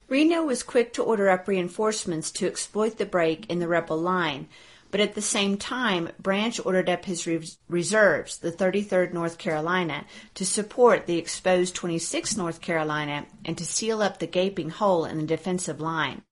Reno 0.08 0.44
was 0.44 0.62
quick 0.62 0.92
to 0.92 1.02
order 1.02 1.28
up 1.28 1.48
reinforcements 1.48 2.30
to 2.30 2.46
exploit 2.46 2.98
the 2.98 3.06
break 3.06 3.50
in 3.50 3.58
the 3.58 3.66
rebel 3.66 3.98
line, 3.98 4.46
but 4.90 5.00
at 5.00 5.14
the 5.14 5.22
same 5.22 5.56
time, 5.56 6.10
Branch 6.20 6.58
ordered 6.64 6.88
up 6.88 7.04
his 7.04 7.28
reserves, 7.68 8.38
the 8.38 8.52
33rd 8.52 9.12
North 9.12 9.38
Carolina, 9.38 10.04
to 10.34 10.46
support 10.46 11.06
the 11.06 11.18
exposed 11.18 11.76
26th 11.76 12.36
North 12.36 12.60
Carolina 12.60 13.26
and 13.44 13.58
to 13.58 13.64
seal 13.64 14.02
up 14.02 14.18
the 14.18 14.26
gaping 14.26 14.70
hole 14.70 15.04
in 15.04 15.18
the 15.18 15.26
defensive 15.26 15.80
line. 15.80 16.22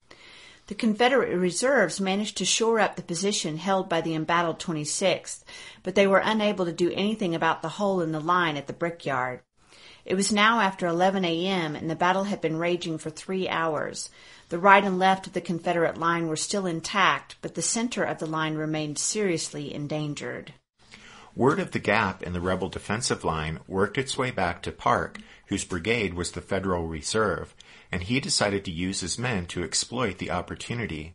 The 0.66 0.74
Confederate 0.74 1.36
reserves 1.36 2.00
managed 2.00 2.38
to 2.38 2.46
shore 2.46 2.80
up 2.80 2.96
the 2.96 3.02
position 3.02 3.58
held 3.58 3.88
by 3.88 4.00
the 4.00 4.14
embattled 4.14 4.58
26th, 4.60 5.44
but 5.82 5.94
they 5.94 6.06
were 6.06 6.22
unable 6.24 6.64
to 6.64 6.72
do 6.72 6.90
anything 6.92 7.34
about 7.34 7.60
the 7.60 7.68
hole 7.68 8.00
in 8.00 8.12
the 8.12 8.20
line 8.20 8.56
at 8.56 8.66
the 8.66 8.72
brickyard. 8.72 9.40
It 10.04 10.14
was 10.14 10.30
now 10.30 10.60
after 10.60 10.86
11 10.86 11.24
a.m., 11.24 11.74
and 11.74 11.88
the 11.88 11.96
battle 11.96 12.24
had 12.24 12.40
been 12.40 12.58
raging 12.58 12.98
for 12.98 13.10
three 13.10 13.48
hours. 13.48 14.10
The 14.50 14.58
right 14.58 14.84
and 14.84 14.98
left 14.98 15.26
of 15.26 15.32
the 15.32 15.40
Confederate 15.40 15.96
line 15.96 16.28
were 16.28 16.36
still 16.36 16.66
intact, 16.66 17.36
but 17.40 17.54
the 17.54 17.62
center 17.62 18.04
of 18.04 18.18
the 18.18 18.26
line 18.26 18.56
remained 18.56 18.98
seriously 18.98 19.72
endangered. 19.72 20.52
Word 21.34 21.58
of 21.58 21.72
the 21.72 21.78
gap 21.78 22.22
in 22.22 22.32
the 22.32 22.40
rebel 22.40 22.68
defensive 22.68 23.24
line 23.24 23.60
worked 23.66 23.98
its 23.98 24.16
way 24.16 24.30
back 24.30 24.62
to 24.62 24.72
Parke, 24.72 25.18
whose 25.46 25.64
brigade 25.64 26.14
was 26.14 26.32
the 26.32 26.40
Federal 26.40 26.86
Reserve, 26.86 27.54
and 27.90 28.02
he 28.02 28.20
decided 28.20 28.64
to 28.66 28.70
use 28.70 29.00
his 29.00 29.18
men 29.18 29.46
to 29.46 29.64
exploit 29.64 30.18
the 30.18 30.30
opportunity. 30.30 31.14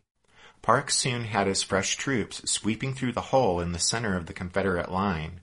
Parke 0.62 0.90
soon 0.90 1.24
had 1.24 1.46
his 1.46 1.62
fresh 1.62 1.96
troops 1.96 2.42
sweeping 2.50 2.92
through 2.92 3.12
the 3.12 3.30
hole 3.32 3.60
in 3.60 3.72
the 3.72 3.78
center 3.78 4.16
of 4.16 4.26
the 4.26 4.34
Confederate 4.34 4.90
line. 4.90 5.40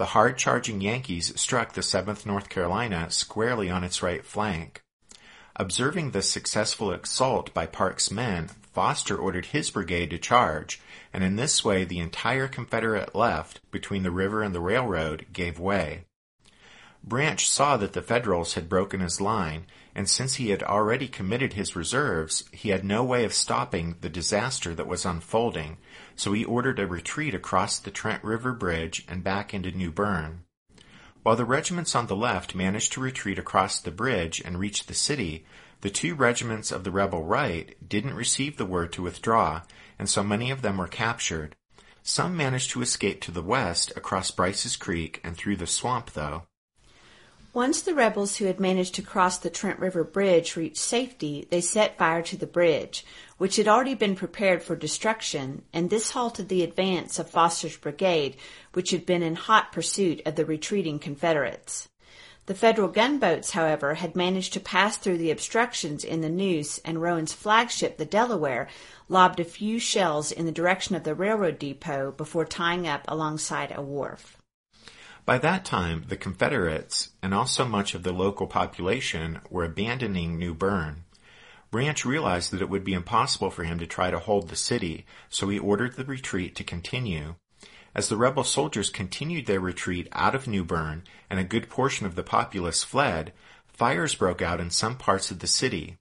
The 0.00 0.16
hard 0.16 0.38
charging 0.38 0.80
Yankees 0.80 1.38
struck 1.38 1.74
the 1.74 1.82
7th 1.82 2.24
North 2.24 2.48
Carolina 2.48 3.10
squarely 3.10 3.68
on 3.68 3.84
its 3.84 4.02
right 4.02 4.24
flank. 4.24 4.80
Observing 5.56 6.12
this 6.12 6.30
successful 6.30 6.90
assault 6.90 7.52
by 7.52 7.66
Parke's 7.66 8.10
men, 8.10 8.48
Foster 8.72 9.14
ordered 9.14 9.44
his 9.44 9.68
brigade 9.68 10.08
to 10.08 10.18
charge, 10.18 10.80
and 11.12 11.22
in 11.22 11.36
this 11.36 11.62
way 11.66 11.84
the 11.84 11.98
entire 11.98 12.48
Confederate 12.48 13.14
left 13.14 13.60
between 13.70 14.02
the 14.02 14.10
river 14.10 14.42
and 14.42 14.54
the 14.54 14.60
railroad 14.60 15.26
gave 15.34 15.60
way. 15.60 16.06
Branch 17.04 17.46
saw 17.46 17.76
that 17.76 17.92
the 17.92 18.00
Federals 18.00 18.54
had 18.54 18.70
broken 18.70 19.00
his 19.00 19.20
line, 19.20 19.66
and 19.94 20.08
since 20.08 20.34
he 20.34 20.50
had 20.50 20.62
already 20.62 21.08
committed 21.08 21.52
his 21.52 21.76
reserves, 21.76 22.44
he 22.52 22.70
had 22.70 22.84
no 22.84 23.02
way 23.02 23.24
of 23.24 23.32
stopping 23.32 23.96
the 24.00 24.08
disaster 24.08 24.74
that 24.74 24.86
was 24.86 25.04
unfolding, 25.04 25.78
so 26.16 26.32
he 26.32 26.44
ordered 26.44 26.78
a 26.78 26.86
retreat 26.86 27.34
across 27.34 27.78
the 27.78 27.90
Trent 27.90 28.22
River 28.22 28.52
Bridge 28.52 29.04
and 29.08 29.24
back 29.24 29.52
into 29.52 29.70
New 29.70 29.90
Bern. 29.90 30.44
While 31.22 31.36
the 31.36 31.44
regiments 31.44 31.94
on 31.94 32.06
the 32.06 32.16
left 32.16 32.54
managed 32.54 32.92
to 32.92 33.00
retreat 33.00 33.38
across 33.38 33.78
the 33.78 33.90
bridge 33.90 34.40
and 34.40 34.58
reach 34.58 34.86
the 34.86 34.94
city, 34.94 35.44
the 35.82 35.90
two 35.90 36.14
regiments 36.14 36.72
of 36.72 36.84
the 36.84 36.90
rebel 36.90 37.24
right 37.24 37.76
didn't 37.86 38.14
receive 38.14 38.56
the 38.56 38.66
word 38.66 38.92
to 38.92 39.02
withdraw, 39.02 39.62
and 39.98 40.08
so 40.08 40.22
many 40.22 40.50
of 40.50 40.62
them 40.62 40.78
were 40.78 40.88
captured. 40.88 41.56
Some 42.02 42.36
managed 42.36 42.70
to 42.70 42.82
escape 42.82 43.20
to 43.22 43.30
the 43.30 43.42
west 43.42 43.92
across 43.96 44.30
Brice's 44.30 44.76
Creek 44.76 45.20
and 45.22 45.36
through 45.36 45.56
the 45.56 45.66
swamp, 45.66 46.12
though. 46.12 46.44
Once 47.52 47.82
the 47.82 47.94
rebels 47.94 48.36
who 48.36 48.44
had 48.44 48.60
managed 48.60 48.94
to 48.94 49.02
cross 49.02 49.36
the 49.38 49.50
Trent 49.50 49.80
River 49.80 50.04
Bridge 50.04 50.54
reached 50.54 50.76
safety, 50.76 51.48
they 51.50 51.60
set 51.60 51.98
fire 51.98 52.22
to 52.22 52.36
the 52.36 52.46
bridge, 52.46 53.04
which 53.38 53.56
had 53.56 53.66
already 53.66 53.94
been 53.94 54.14
prepared 54.14 54.62
for 54.62 54.76
destruction, 54.76 55.62
and 55.72 55.90
this 55.90 56.12
halted 56.12 56.48
the 56.48 56.62
advance 56.62 57.18
of 57.18 57.28
Foster's 57.28 57.76
brigade, 57.76 58.36
which 58.72 58.92
had 58.92 59.04
been 59.04 59.24
in 59.24 59.34
hot 59.34 59.72
pursuit 59.72 60.22
of 60.24 60.36
the 60.36 60.44
retreating 60.44 61.00
Confederates. 61.00 61.88
The 62.46 62.54
Federal 62.54 62.86
gunboats, 62.86 63.50
however, 63.50 63.94
had 63.94 64.14
managed 64.14 64.52
to 64.52 64.60
pass 64.60 64.96
through 64.96 65.18
the 65.18 65.32
obstructions 65.32 66.04
in 66.04 66.20
the 66.20 66.28
Neuse, 66.28 66.78
and 66.84 67.02
Rowan's 67.02 67.32
flagship, 67.32 67.96
the 67.96 68.04
Delaware, 68.04 68.68
lobbed 69.08 69.40
a 69.40 69.44
few 69.44 69.80
shells 69.80 70.30
in 70.30 70.46
the 70.46 70.52
direction 70.52 70.94
of 70.94 71.02
the 71.02 71.16
railroad 71.16 71.58
depot 71.58 72.12
before 72.12 72.44
tying 72.44 72.86
up 72.86 73.04
alongside 73.08 73.72
a 73.74 73.82
wharf. 73.82 74.39
By 75.24 75.38
that 75.38 75.64
time, 75.64 76.04
the 76.08 76.16
Confederates, 76.16 77.10
and 77.22 77.34
also 77.34 77.64
much 77.64 77.94
of 77.94 78.02
the 78.02 78.12
local 78.12 78.46
population, 78.46 79.40
were 79.48 79.64
abandoning 79.64 80.38
New 80.38 80.54
Bern. 80.54 81.04
Branch 81.70 82.04
realized 82.04 82.50
that 82.50 82.62
it 82.62 82.68
would 82.68 82.82
be 82.82 82.94
impossible 82.94 83.50
for 83.50 83.62
him 83.62 83.78
to 83.78 83.86
try 83.86 84.10
to 84.10 84.18
hold 84.18 84.48
the 84.48 84.56
city, 84.56 85.06
so 85.28 85.48
he 85.48 85.58
ordered 85.58 85.94
the 85.94 86.04
retreat 86.04 86.56
to 86.56 86.64
continue. 86.64 87.36
As 87.94 88.08
the 88.08 88.16
rebel 88.16 88.44
soldiers 88.44 88.90
continued 88.90 89.46
their 89.46 89.60
retreat 89.60 90.08
out 90.12 90.34
of 90.34 90.48
New 90.48 90.64
Bern 90.64 91.04
and 91.28 91.38
a 91.38 91.44
good 91.44 91.68
portion 91.68 92.06
of 92.06 92.14
the 92.14 92.22
populace 92.22 92.82
fled, 92.82 93.32
fires 93.66 94.14
broke 94.14 94.42
out 94.42 94.60
in 94.60 94.70
some 94.70 94.96
parts 94.96 95.30
of 95.30 95.38
the 95.38 95.46
city. 95.46 95.96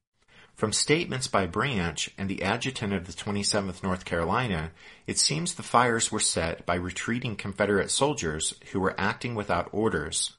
From 0.59 0.73
statements 0.73 1.27
by 1.27 1.47
Branch 1.47 2.09
and 2.17 2.27
the 2.27 2.43
adjutant 2.43 2.91
of 2.91 3.07
the 3.07 3.13
27th 3.13 3.81
North 3.81 4.03
Carolina, 4.03 4.71
it 5.07 5.17
seems 5.17 5.53
the 5.53 5.63
fires 5.63 6.11
were 6.11 6.19
set 6.19 6.65
by 6.65 6.75
retreating 6.75 7.37
Confederate 7.37 7.89
soldiers 7.89 8.55
who 8.73 8.81
were 8.81 8.99
acting 8.99 9.35
without 9.35 9.69
orders. 9.71 10.35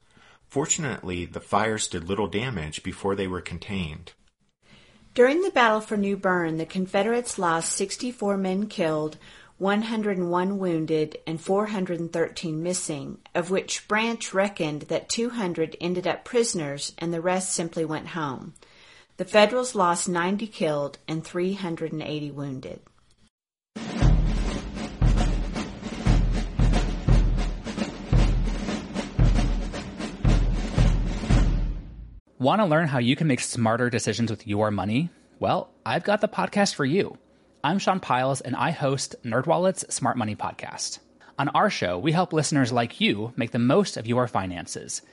Fortunately, 0.47 1.25
the 1.25 1.41
fires 1.41 1.89
did 1.89 2.07
little 2.07 2.27
damage 2.27 2.83
before 2.83 3.17
they 3.17 3.27
were 3.27 3.41
contained. 3.41 4.13
During 5.15 5.41
the 5.41 5.51
battle 5.51 5.81
for 5.81 5.97
New 5.97 6.19
Bern, 6.19 6.59
the 6.59 6.67
Confederates 6.67 7.39
lost 7.39 7.73
64 7.73 8.37
men 8.37 8.67
killed, 8.67 9.17
101 9.57 10.59
wounded, 10.59 11.17
and 11.27 11.41
413 11.41 12.63
missing, 12.63 13.17
of 13.35 13.51
which 13.51 13.89
Branch 13.89 14.35
reckoned 14.35 14.83
that 14.83 15.09
200 15.09 15.79
ended 15.81 16.07
up 16.07 16.27
prisoners 16.27 16.93
and 16.99 17.11
the 17.11 17.23
rest 17.23 17.55
simply 17.55 17.87
went 17.87 18.09
home. 18.09 18.53
The 19.21 19.27
Federals 19.27 19.75
lost 19.75 20.09
90 20.09 20.47
killed 20.47 20.97
and 21.07 21.23
380 21.23 22.31
wounded. 22.31 22.81
Want 32.39 32.63
to 32.63 32.65
learn 32.65 32.89
how 32.89 32.97
you 32.97 33.15
can 33.15 33.27
make 33.27 33.41
smarter 33.41 33.91
decisions 33.91 34.31
with 34.31 34.47
your 34.47 34.71
money? 34.71 35.11
Well, 35.39 35.69
I've 35.85 36.05
got 36.05 36.23
the 36.23 36.27
podcast 36.27 36.75
for 36.75 36.87
you. 36.87 37.19
I'm 37.63 37.79
Sean 37.79 38.01
Pyles 38.01 38.41
and 38.41 38.57
I 38.57 38.71
host 38.71 39.17
NerdWallet's 39.23 39.95
Smart 39.95 40.17
Money 40.17 40.35
Podcast. 40.35 40.99
On 41.39 41.51
our 41.51 41.69
show, 41.69 41.99
we 41.99 42.13
help 42.13 42.33
listeners 42.33 42.73
like 42.73 43.03
you 43.03 43.35
make 43.37 43.51
the 43.51 43.59
most 43.59 43.99
of 43.99 44.07
your 44.07 44.27
finances– 44.27 45.03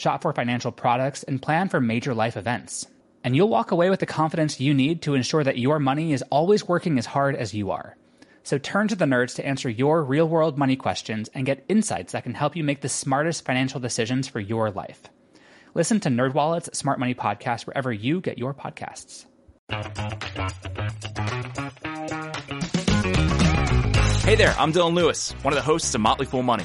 shop 0.00 0.22
for 0.22 0.32
financial 0.32 0.72
products, 0.72 1.22
and 1.22 1.40
plan 1.40 1.68
for 1.68 1.80
major 1.80 2.14
life 2.14 2.36
events. 2.36 2.86
And 3.22 3.36
you'll 3.36 3.48
walk 3.48 3.70
away 3.70 3.90
with 3.90 4.00
the 4.00 4.06
confidence 4.06 4.60
you 4.60 4.72
need 4.72 5.02
to 5.02 5.14
ensure 5.14 5.44
that 5.44 5.58
your 5.58 5.78
money 5.78 6.12
is 6.12 6.24
always 6.30 6.66
working 6.66 6.98
as 6.98 7.06
hard 7.06 7.36
as 7.36 7.54
you 7.54 7.70
are. 7.70 7.96
So 8.42 8.56
turn 8.56 8.88
to 8.88 8.96
the 8.96 9.04
nerds 9.04 9.36
to 9.36 9.46
answer 9.46 9.68
your 9.68 10.02
real 10.02 10.26
world 10.26 10.56
money 10.56 10.74
questions 10.74 11.28
and 11.34 11.44
get 11.44 11.64
insights 11.68 12.12
that 12.12 12.24
can 12.24 12.34
help 12.34 12.56
you 12.56 12.64
make 12.64 12.80
the 12.80 12.88
smartest 12.88 13.44
financial 13.44 13.78
decisions 13.78 14.26
for 14.26 14.40
your 14.40 14.70
life. 14.70 15.02
Listen 15.74 16.00
to 16.00 16.08
NerdWallet's 16.08 16.76
Smart 16.76 16.98
Money 16.98 17.14
Podcast 17.14 17.66
wherever 17.66 17.92
you 17.92 18.20
get 18.20 18.38
your 18.38 18.54
podcasts. 18.54 19.26
Hey 24.24 24.34
there, 24.34 24.54
I'm 24.58 24.72
Dylan 24.72 24.94
Lewis, 24.94 25.32
one 25.42 25.52
of 25.52 25.56
the 25.56 25.62
hosts 25.62 25.94
of 25.94 26.00
Motley 26.00 26.26
Fool 26.26 26.42
Money. 26.42 26.64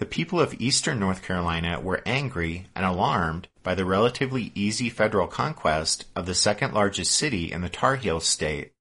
the 0.00 0.06
people 0.06 0.40
of 0.40 0.58
eastern 0.58 0.98
North 0.98 1.22
Carolina 1.22 1.78
were 1.78 2.00
angry 2.06 2.66
and 2.74 2.86
alarmed 2.86 3.48
by 3.62 3.74
the 3.74 3.84
relatively 3.84 4.50
easy 4.54 4.88
federal 4.88 5.26
conquest 5.26 6.06
of 6.16 6.24
the 6.24 6.34
second 6.34 6.72
largest 6.72 7.14
city 7.14 7.52
in 7.52 7.60
the 7.60 7.68
Tar 7.68 7.96
Heel 7.96 8.18
state. 8.18 8.72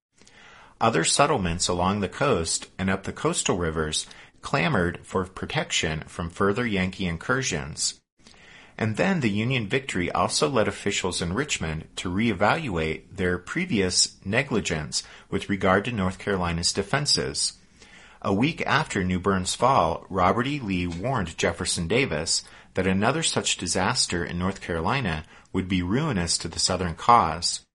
Other 0.79 1.03
settlements 1.03 1.67
along 1.67 1.99
the 1.99 2.07
coast 2.07 2.69
and 2.79 2.89
up 2.89 3.03
the 3.03 3.11
coastal 3.11 3.57
rivers 3.57 4.07
clamored 4.41 5.01
for 5.03 5.25
protection 5.25 6.05
from 6.07 6.29
further 6.29 6.65
Yankee 6.65 7.05
incursions. 7.05 7.99
And 8.77 8.95
then 8.95 9.19
the 9.19 9.29
Union 9.29 9.67
victory 9.67 10.09
also 10.09 10.47
led 10.47 10.69
officials 10.69 11.21
in 11.21 11.33
Richmond 11.33 11.89
to 11.97 12.09
reevaluate 12.09 13.17
their 13.17 13.37
previous 13.37 14.15
negligence 14.23 15.03
with 15.29 15.49
regard 15.49 15.83
to 15.83 15.91
North 15.91 16.17
Carolina's 16.17 16.71
defenses. 16.71 17.58
A 18.21 18.33
week 18.33 18.61
after 18.65 19.01
New 19.01 19.19
Bern's 19.19 19.55
fall, 19.55 20.05
Robert 20.09 20.45
E. 20.45 20.59
Lee 20.59 20.85
warned 20.85 21.37
Jefferson 21.37 21.87
Davis 21.87 22.43
that 22.73 22.85
another 22.85 23.23
such 23.23 23.55
disaster 23.55 24.25
in 24.25 24.37
North 24.37 24.59
Carolina 24.59 25.23
would 25.53 25.69
be 25.69 25.81
ruinous 25.81 26.37
to 26.39 26.49
the 26.49 26.59
Southern 26.59 26.95
cause. 26.95 27.65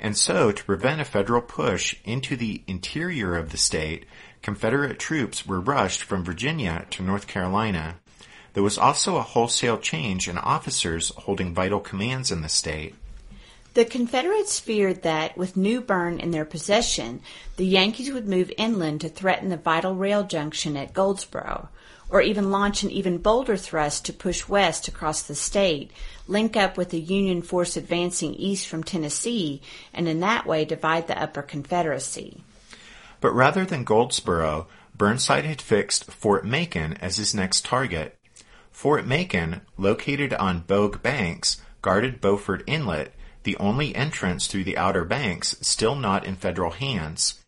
And 0.00 0.16
so, 0.16 0.50
to 0.50 0.64
prevent 0.64 1.00
a 1.00 1.04
federal 1.04 1.40
push 1.40 1.94
into 2.04 2.36
the 2.36 2.64
interior 2.66 3.36
of 3.36 3.50
the 3.50 3.56
state, 3.56 4.06
Confederate 4.42 4.98
troops 4.98 5.46
were 5.46 5.60
rushed 5.60 6.02
from 6.02 6.24
Virginia 6.24 6.86
to 6.90 7.04
North 7.04 7.28
Carolina. 7.28 8.00
There 8.54 8.64
was 8.64 8.78
also 8.78 9.16
a 9.16 9.22
wholesale 9.22 9.78
change 9.78 10.28
in 10.28 10.36
officers 10.36 11.10
holding 11.10 11.54
vital 11.54 11.78
commands 11.78 12.32
in 12.32 12.42
the 12.42 12.48
state. 12.48 12.96
The 13.76 13.84
Confederates 13.84 14.58
feared 14.58 15.02
that, 15.02 15.36
with 15.36 15.54
New 15.54 15.82
Bern 15.82 16.18
in 16.18 16.30
their 16.30 16.46
possession, 16.46 17.20
the 17.58 17.66
Yankees 17.66 18.10
would 18.10 18.26
move 18.26 18.50
inland 18.56 19.02
to 19.02 19.10
threaten 19.10 19.50
the 19.50 19.58
vital 19.58 19.94
rail 19.94 20.24
junction 20.24 20.78
at 20.78 20.94
Goldsboro, 20.94 21.68
or 22.08 22.22
even 22.22 22.50
launch 22.50 22.82
an 22.82 22.90
even 22.90 23.18
bolder 23.18 23.58
thrust 23.58 24.06
to 24.06 24.14
push 24.14 24.48
west 24.48 24.88
across 24.88 25.20
the 25.20 25.34
state, 25.34 25.90
link 26.26 26.56
up 26.56 26.78
with 26.78 26.88
the 26.88 26.98
Union 26.98 27.42
force 27.42 27.76
advancing 27.76 28.32
east 28.36 28.66
from 28.66 28.82
Tennessee, 28.82 29.60
and 29.92 30.08
in 30.08 30.20
that 30.20 30.46
way 30.46 30.64
divide 30.64 31.06
the 31.06 31.22
Upper 31.22 31.42
Confederacy. 31.42 32.42
But 33.20 33.34
rather 33.34 33.66
than 33.66 33.84
Goldsboro, 33.84 34.68
Burnside 34.96 35.44
had 35.44 35.60
fixed 35.60 36.10
Fort 36.10 36.46
Macon 36.46 36.94
as 36.94 37.18
his 37.18 37.34
next 37.34 37.66
target. 37.66 38.16
Fort 38.70 39.06
Macon, 39.06 39.60
located 39.76 40.32
on 40.32 40.60
Bogue 40.60 41.02
Banks, 41.02 41.60
guarded 41.82 42.22
Beaufort 42.22 42.64
Inlet 42.66 43.12
the 43.46 43.56
only 43.58 43.94
entrance 43.94 44.48
through 44.48 44.64
the 44.64 44.76
Outer 44.76 45.04
Banks 45.04 45.56
still 45.62 45.94
not 45.94 46.26
in 46.26 46.34
federal 46.34 46.72
hands. 46.72 47.40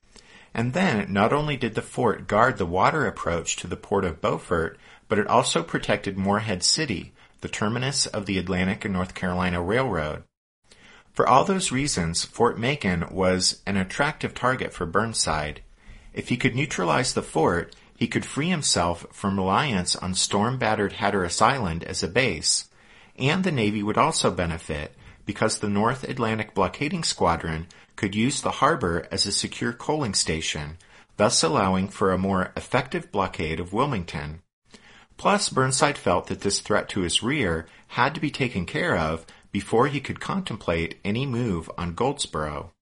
And 0.55 0.73
then, 0.73 1.13
not 1.13 1.33
only 1.33 1.57
did 1.57 1.75
the 1.75 1.83
fort 1.83 2.29
guard 2.29 2.57
the 2.57 2.65
water 2.65 3.05
approach 3.05 3.57
to 3.57 3.67
the 3.67 3.77
port 3.77 4.05
of 4.05 4.21
Beaufort, 4.21 4.79
but 5.09 5.19
it 5.19 5.27
also 5.27 5.65
protected 5.65 6.17
Morehead 6.17 6.63
City, 6.63 7.13
the 7.41 7.49
terminus 7.49 8.07
of 8.07 8.27
the 8.27 8.39
Atlantic 8.39 8.85
and 8.85 8.95
North 8.95 9.15
Carolina 9.15 9.61
Railroad. 9.61 10.23
For 11.13 11.27
all 11.27 11.45
those 11.45 11.73
reasons, 11.73 12.25
Fort 12.25 12.61
Macon 12.61 13.09
was 13.11 13.61
an 13.67 13.77
attractive 13.77 14.35
target 14.35 14.73
for 14.73 14.87
Burnside. 14.87 15.63
If 16.15 16.29
he 16.29 16.37
could 16.37 16.55
neutralize 16.55 17.13
the 17.13 17.23
fort, 17.23 17.75
he 17.97 18.07
could 18.07 18.25
free 18.25 18.51
himself 18.51 19.05
from 19.11 19.37
reliance 19.37 19.97
on 19.97 20.15
storm-battered 20.15 20.93
Hatteras 20.93 21.43
Island 21.43 21.83
as 21.83 22.05
a 22.05 22.09
base, 22.09 22.69
and 23.17 23.43
the 23.43 23.51
Navy 23.51 23.83
would 23.83 23.99
also 23.99 24.31
benefit 24.31 24.95
because 25.29 25.59
the 25.59 25.69
North 25.69 26.05
Atlantic 26.05 26.55
Blockading 26.55 27.05
Squadron 27.05 27.67
could 27.97 28.15
use 28.15 28.41
the 28.41 28.63
harbor 28.63 29.07
as 29.13 29.27
a 29.27 29.31
secure 29.31 29.75
coaling 29.75 30.15
station, 30.15 30.79
thus 31.19 31.43
allowing 31.43 31.87
for 31.87 32.13
a 32.13 32.17
more 32.17 32.51
effective 32.57 33.13
blockade 33.13 33.61
of 33.61 33.75
Wilmington. 33.75 34.41
Plus, 35.19 35.51
Burnside 35.51 35.99
felt 35.99 36.29
that 36.29 36.41
this 36.41 36.61
threat 36.61 36.89
to 36.89 37.01
his 37.01 37.23
rear 37.23 37.67
had 37.89 38.15
to 38.15 38.23
be 38.23 38.31
taken 38.31 38.65
care 38.65 38.97
of 38.97 39.27
before 39.53 39.89
he 39.89 40.01
could 40.01 40.19
contemplate 40.19 40.99
any 41.05 41.27
move 41.27 41.71
on 41.77 41.95
Goldsboro. 41.95 42.73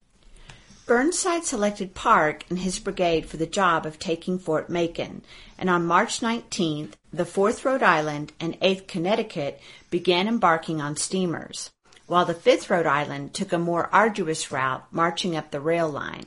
Burnside 0.87 1.44
selected 1.44 1.94
Parke 1.94 2.44
and 2.48 2.61
his 2.61 2.78
brigade 2.78 3.26
for 3.26 3.38
the 3.38 3.46
job 3.46 3.85
of 3.85 3.98
taking 3.98 4.38
Fort 4.38 4.70
Macon, 4.70 5.22
and 5.59 5.68
on 5.68 5.85
March 5.85 6.20
19th, 6.20 6.92
the 7.12 7.24
4th 7.24 7.64
Rhode 7.64 7.82
Island 7.82 8.32
and 8.38 8.56
8th 8.61 8.87
Connecticut 8.87 9.61
began 9.90 10.28
embarking 10.28 10.80
on 10.80 10.94
steamers 10.94 11.72
while 12.07 12.25
the 12.25 12.35
5th 12.35 12.71
Rhode 12.71 12.87
Island 12.87 13.35
took 13.35 13.53
a 13.53 13.59
more 13.59 13.88
arduous 13.92 14.51
route 14.53 14.87
marching 14.90 15.37
up 15.37 15.51
the 15.51 15.61
rail 15.61 15.88
line. 15.88 16.27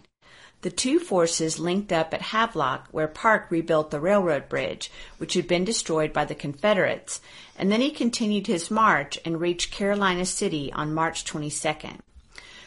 The 0.61 0.69
two 0.69 0.99
forces 0.99 1.57
linked 1.57 1.93
up 1.93 2.13
at 2.13 2.21
Havelock 2.21 2.89
where 2.91 3.07
Parke 3.07 3.49
rebuilt 3.49 3.91
the 3.91 4.01
railroad 4.01 4.49
bridge, 4.49 4.91
which 5.17 5.35
had 5.35 5.47
been 5.47 5.63
destroyed 5.63 6.11
by 6.11 6.25
the 6.25 6.35
Confederates, 6.35 7.21
and 7.57 7.71
then 7.71 7.79
he 7.79 7.91
continued 7.91 8.47
his 8.47 8.69
march 8.69 9.17
and 9.23 9.39
reached 9.39 9.71
Carolina 9.71 10.25
City 10.25 10.69
on 10.73 10.93
March 10.93 11.23
22nd. 11.23 11.99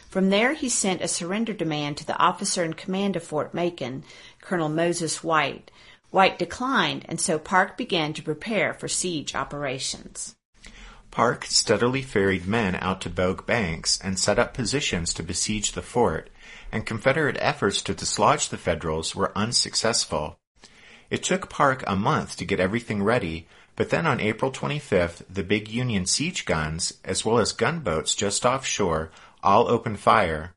From 0.09 0.31
there 0.31 0.53
he 0.53 0.69
sent 0.69 1.01
a 1.01 1.07
surrender 1.07 1.53
demand 1.53 1.97
to 1.97 2.05
the 2.05 2.17
officer 2.17 2.63
in 2.63 2.73
command 2.73 3.15
of 3.15 3.23
Fort 3.23 3.53
Macon, 3.53 4.03
Colonel 4.41 4.69
Moses 4.69 5.23
White. 5.23 5.69
White 6.09 6.39
declined, 6.39 7.05
and 7.07 7.21
so 7.21 7.37
Parke 7.37 7.77
began 7.77 8.13
to 8.13 8.23
prepare 8.23 8.73
for 8.73 8.87
siege 8.87 9.35
operations. 9.35 10.35
Parke 11.13 11.45
steadily 11.45 12.01
ferried 12.01 12.47
men 12.47 12.73
out 12.73 12.99
to 13.01 13.07
Bogue 13.07 13.45
Banks 13.45 13.99
and 14.03 14.17
set 14.17 14.39
up 14.39 14.55
positions 14.55 15.13
to 15.13 15.21
besiege 15.21 15.73
the 15.73 15.83
fort, 15.83 16.31
and 16.71 16.87
Confederate 16.87 17.37
efforts 17.39 17.83
to 17.83 17.93
dislodge 17.93 18.49
the 18.49 18.57
Federals 18.57 19.13
were 19.13 19.31
unsuccessful. 19.37 20.39
It 21.11 21.21
took 21.21 21.51
Parke 21.51 21.83
a 21.85 21.95
month 21.95 22.35
to 22.37 22.45
get 22.45 22.59
everything 22.59 23.03
ready, 23.03 23.47
but 23.75 23.91
then 23.91 24.07
on 24.07 24.19
April 24.19 24.51
25th, 24.51 25.21
the 25.29 25.43
big 25.43 25.69
Union 25.69 26.07
siege 26.07 26.45
guns, 26.45 26.93
as 27.05 27.23
well 27.23 27.37
as 27.37 27.51
gunboats 27.51 28.15
just 28.15 28.43
offshore, 28.43 29.11
all 29.43 29.67
opened 29.67 29.99
fire. 29.99 30.55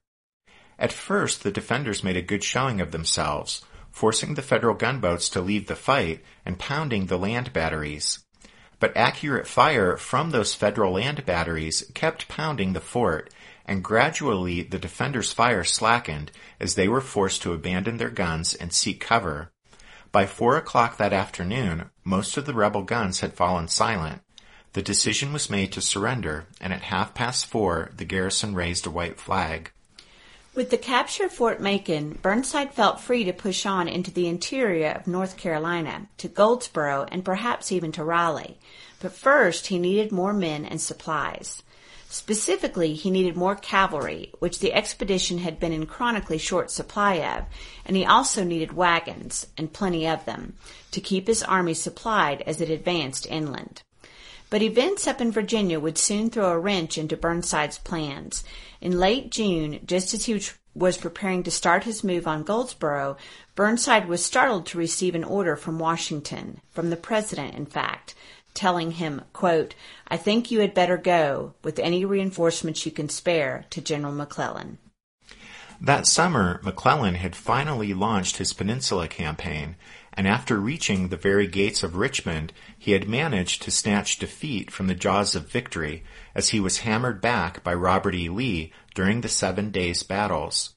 At 0.78 0.90
first, 0.90 1.42
the 1.42 1.52
defenders 1.52 2.02
made 2.02 2.16
a 2.16 2.22
good 2.22 2.42
showing 2.42 2.80
of 2.80 2.92
themselves, 2.92 3.62
forcing 3.90 4.32
the 4.32 4.40
Federal 4.40 4.74
gunboats 4.74 5.28
to 5.28 5.42
leave 5.42 5.66
the 5.66 5.76
fight 5.76 6.24
and 6.46 6.58
pounding 6.58 7.06
the 7.06 7.18
land 7.18 7.52
batteries 7.52 8.20
but 8.78 8.96
accurate 8.96 9.46
fire 9.46 9.96
from 9.96 10.30
those 10.30 10.54
federal 10.54 10.92
land 10.92 11.24
batteries 11.24 11.90
kept 11.94 12.28
pounding 12.28 12.72
the 12.72 12.80
fort, 12.80 13.32
and 13.64 13.82
gradually 13.82 14.62
the 14.62 14.78
defenders' 14.78 15.32
fire 15.32 15.64
slackened 15.64 16.30
as 16.60 16.74
they 16.74 16.88
were 16.88 17.00
forced 17.00 17.42
to 17.42 17.52
abandon 17.52 17.96
their 17.96 18.10
guns 18.10 18.54
and 18.54 18.72
seek 18.72 19.00
cover. 19.00 19.50
By 20.12 20.26
four 20.26 20.56
o'clock 20.56 20.96
that 20.96 21.12
afternoon, 21.12 21.90
most 22.04 22.36
of 22.36 22.46
the 22.46 22.54
rebel 22.54 22.82
guns 22.82 23.20
had 23.20 23.34
fallen 23.34 23.68
silent. 23.68 24.22
The 24.72 24.82
decision 24.82 25.32
was 25.32 25.50
made 25.50 25.72
to 25.72 25.80
surrender, 25.80 26.46
and 26.60 26.72
at 26.72 26.82
half 26.82 27.14
past 27.14 27.46
four 27.46 27.90
the 27.96 28.04
garrison 28.04 28.54
raised 28.54 28.86
a 28.86 28.90
white 28.90 29.18
flag. 29.18 29.72
With 30.56 30.70
the 30.70 30.78
capture 30.78 31.26
of 31.26 31.32
Fort 31.32 31.60
Macon, 31.60 32.18
Burnside 32.22 32.72
felt 32.72 32.98
free 32.98 33.24
to 33.24 33.34
push 33.34 33.66
on 33.66 33.88
into 33.88 34.10
the 34.10 34.26
interior 34.26 34.92
of 34.92 35.06
North 35.06 35.36
Carolina, 35.36 36.08
to 36.16 36.28
Goldsboro, 36.28 37.06
and 37.12 37.22
perhaps 37.22 37.70
even 37.70 37.92
to 37.92 38.02
Raleigh. 38.02 38.56
But 38.98 39.12
first, 39.12 39.66
he 39.66 39.78
needed 39.78 40.12
more 40.12 40.32
men 40.32 40.64
and 40.64 40.80
supplies. 40.80 41.62
Specifically, 42.08 42.94
he 42.94 43.10
needed 43.10 43.36
more 43.36 43.54
cavalry, 43.54 44.32
which 44.38 44.60
the 44.60 44.72
expedition 44.72 45.36
had 45.36 45.60
been 45.60 45.74
in 45.74 45.84
chronically 45.84 46.38
short 46.38 46.70
supply 46.70 47.16
of, 47.16 47.44
and 47.84 47.94
he 47.94 48.06
also 48.06 48.42
needed 48.42 48.72
wagons, 48.72 49.48
and 49.58 49.74
plenty 49.74 50.08
of 50.08 50.24
them, 50.24 50.54
to 50.90 51.02
keep 51.02 51.26
his 51.26 51.42
army 51.42 51.74
supplied 51.74 52.40
as 52.46 52.62
it 52.62 52.70
advanced 52.70 53.26
inland. 53.26 53.82
But 54.48 54.62
events 54.62 55.06
up 55.06 55.20
in 55.20 55.32
Virginia 55.32 55.80
would 55.80 55.98
soon 55.98 56.30
throw 56.30 56.50
a 56.50 56.58
wrench 56.58 56.96
into 56.96 57.16
Burnside's 57.16 57.78
plans. 57.78 58.44
In 58.80 59.00
late 59.00 59.30
June, 59.30 59.80
just 59.84 60.14
as 60.14 60.26
he 60.26 60.40
was 60.74 60.96
preparing 60.96 61.42
to 61.42 61.50
start 61.50 61.84
his 61.84 62.04
move 62.04 62.26
on 62.26 62.44
Goldsboro, 62.44 63.16
Burnside 63.54 64.06
was 64.06 64.24
startled 64.24 64.66
to 64.66 64.78
receive 64.78 65.14
an 65.14 65.24
order 65.24 65.56
from 65.56 65.78
Washington, 65.78 66.60
from 66.70 66.90
the 66.90 66.96
President, 66.96 67.54
in 67.54 67.66
fact, 67.66 68.14
telling 68.54 68.92
him, 68.92 69.22
quote, 69.32 69.74
I 70.06 70.16
think 70.16 70.50
you 70.50 70.60
had 70.60 70.74
better 70.74 70.96
go, 70.96 71.54
with 71.64 71.78
any 71.78 72.04
reinforcements 72.04 72.86
you 72.86 72.92
can 72.92 73.08
spare, 73.08 73.64
to 73.70 73.80
General 73.80 74.12
McClellan. 74.12 74.78
That 75.80 76.06
summer, 76.06 76.60
McClellan 76.62 77.16
had 77.16 77.36
finally 77.36 77.92
launched 77.92 78.38
his 78.38 78.52
Peninsula 78.52 79.08
campaign, 79.08 79.76
and 80.16 80.26
after 80.26 80.58
reaching 80.58 81.08
the 81.08 81.16
very 81.16 81.46
gates 81.46 81.82
of 81.82 81.96
Richmond, 81.96 82.52
he 82.78 82.92
had 82.92 83.08
managed 83.08 83.62
to 83.62 83.70
snatch 83.70 84.18
defeat 84.18 84.70
from 84.70 84.86
the 84.86 84.94
jaws 84.94 85.34
of 85.34 85.50
victory 85.50 86.04
as 86.34 86.48
he 86.48 86.60
was 86.60 86.78
hammered 86.78 87.20
back 87.20 87.62
by 87.62 87.74
Robert 87.74 88.14
E. 88.14 88.28
Lee 88.30 88.72
during 88.94 89.20
the 89.20 89.28
Seven 89.28 89.70
Days 89.70 90.02
battles. 90.02 90.74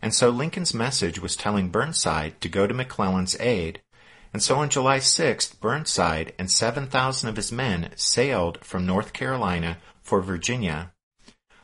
And 0.00 0.14
so 0.14 0.30
Lincoln's 0.30 0.72
message 0.72 1.20
was 1.20 1.36
telling 1.36 1.68
Burnside 1.68 2.40
to 2.40 2.48
go 2.48 2.66
to 2.66 2.72
McClellan's 2.72 3.38
aid. 3.40 3.82
And 4.32 4.42
so 4.42 4.56
on 4.56 4.70
July 4.70 4.98
6th, 4.98 5.60
Burnside 5.60 6.32
and 6.38 6.50
7,000 6.50 7.28
of 7.28 7.36
his 7.36 7.52
men 7.52 7.90
sailed 7.96 8.58
from 8.64 8.86
North 8.86 9.12
Carolina 9.12 9.78
for 10.00 10.22
Virginia. 10.22 10.92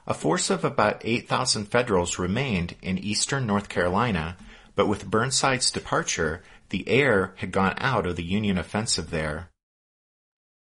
A 0.06 0.12
force 0.12 0.50
of 0.50 0.64
about 0.64 1.00
8,000 1.02 1.66
Federals 1.66 2.18
remained 2.18 2.76
in 2.82 2.98
eastern 2.98 3.46
North 3.46 3.70
Carolina, 3.70 4.36
but 4.74 4.88
with 4.88 5.10
Burnside's 5.10 5.70
departure, 5.70 6.42
the 6.70 6.88
air 6.88 7.34
had 7.36 7.52
gone 7.52 7.74
out 7.78 8.06
of 8.06 8.16
the 8.16 8.24
Union 8.24 8.58
offensive 8.58 9.10
there. 9.10 9.50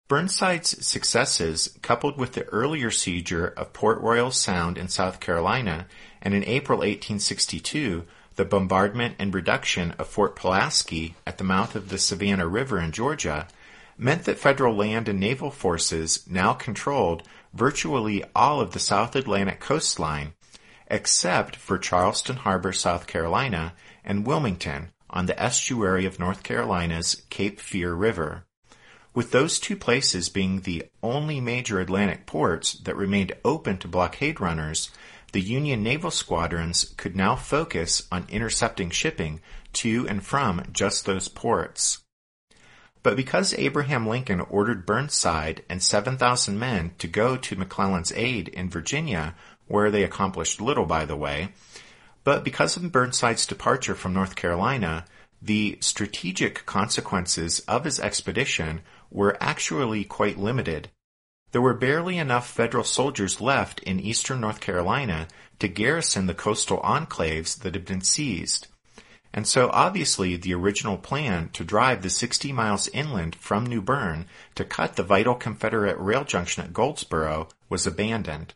Burnside's 0.08 0.84
successes, 0.84 1.78
coupled 1.82 2.18
with 2.18 2.32
the 2.32 2.44
earlier 2.46 2.90
seizure 2.90 3.46
of 3.46 3.72
Port 3.72 4.00
Royal 4.00 4.32
Sound 4.32 4.76
in 4.76 4.88
South 4.88 5.20
Carolina, 5.20 5.86
and 6.20 6.34
in 6.34 6.42
April 6.44 6.78
1862, 6.78 8.04
the 8.34 8.44
bombardment 8.44 9.14
and 9.18 9.32
reduction 9.32 9.92
of 9.92 10.08
Fort 10.08 10.34
Pulaski 10.34 11.14
at 11.26 11.38
the 11.38 11.44
mouth 11.44 11.76
of 11.76 11.90
the 11.90 11.98
Savannah 11.98 12.48
River 12.48 12.80
in 12.80 12.90
Georgia, 12.90 13.46
meant 13.96 14.24
that 14.24 14.38
federal 14.38 14.74
land 14.74 15.08
and 15.08 15.20
naval 15.20 15.50
forces 15.50 16.26
now 16.28 16.54
controlled 16.54 17.22
virtually 17.52 18.24
all 18.34 18.60
of 18.60 18.72
the 18.72 18.78
South 18.78 19.14
Atlantic 19.14 19.60
coastline, 19.60 20.32
except 20.88 21.54
for 21.54 21.78
Charleston 21.78 22.36
Harbor, 22.36 22.72
South 22.72 23.06
Carolina, 23.06 23.74
and 24.04 24.26
Wilmington, 24.26 24.90
on 25.10 25.26
the 25.26 25.40
estuary 25.40 26.06
of 26.06 26.18
North 26.18 26.42
Carolina's 26.42 27.22
Cape 27.30 27.60
Fear 27.60 27.94
River. 27.94 28.44
With 29.12 29.32
those 29.32 29.58
two 29.58 29.76
places 29.76 30.28
being 30.28 30.60
the 30.60 30.84
only 31.02 31.40
major 31.40 31.80
Atlantic 31.80 32.26
ports 32.26 32.74
that 32.74 32.96
remained 32.96 33.32
open 33.44 33.78
to 33.78 33.88
blockade 33.88 34.40
runners, 34.40 34.90
the 35.32 35.40
Union 35.40 35.82
naval 35.82 36.10
squadrons 36.10 36.94
could 36.96 37.16
now 37.16 37.36
focus 37.36 38.06
on 38.10 38.26
intercepting 38.28 38.90
shipping 38.90 39.40
to 39.74 40.06
and 40.08 40.24
from 40.24 40.62
just 40.72 41.06
those 41.06 41.28
ports. 41.28 41.98
But 43.02 43.16
because 43.16 43.54
Abraham 43.54 44.06
Lincoln 44.06 44.40
ordered 44.40 44.84
Burnside 44.84 45.64
and 45.68 45.82
7,000 45.82 46.58
men 46.58 46.92
to 46.98 47.08
go 47.08 47.36
to 47.36 47.56
McClellan's 47.56 48.12
aid 48.12 48.48
in 48.48 48.68
Virginia, 48.68 49.34
where 49.66 49.90
they 49.90 50.02
accomplished 50.02 50.60
little, 50.60 50.84
by 50.84 51.04
the 51.04 51.16
way, 51.16 51.52
but 52.24 52.44
because 52.44 52.76
of 52.76 52.92
Burnside's 52.92 53.46
departure 53.46 53.94
from 53.94 54.12
North 54.12 54.36
Carolina, 54.36 55.04
the 55.42 55.78
strategic 55.80 56.66
consequences 56.66 57.60
of 57.60 57.84
his 57.84 57.98
expedition 57.98 58.82
were 59.10 59.38
actually 59.40 60.04
quite 60.04 60.38
limited. 60.38 60.90
There 61.52 61.62
were 61.62 61.74
barely 61.74 62.18
enough 62.18 62.48
federal 62.48 62.84
soldiers 62.84 63.40
left 63.40 63.80
in 63.80 63.98
eastern 63.98 64.40
North 64.40 64.60
Carolina 64.60 65.28
to 65.58 65.68
garrison 65.68 66.26
the 66.26 66.34
coastal 66.34 66.80
enclaves 66.82 67.58
that 67.60 67.74
had 67.74 67.84
been 67.84 68.02
seized. 68.02 68.68
And 69.32 69.46
so 69.46 69.70
obviously 69.72 70.36
the 70.36 70.54
original 70.54 70.96
plan 70.96 71.50
to 71.52 71.64
drive 71.64 72.02
the 72.02 72.10
60 72.10 72.52
miles 72.52 72.88
inland 72.88 73.36
from 73.36 73.64
New 73.64 73.80
Bern 73.80 74.26
to 74.56 74.64
cut 74.64 74.96
the 74.96 75.02
vital 75.02 75.34
Confederate 75.34 75.98
rail 75.98 76.24
junction 76.24 76.64
at 76.64 76.72
Goldsboro 76.72 77.48
was 77.68 77.86
abandoned. 77.86 78.54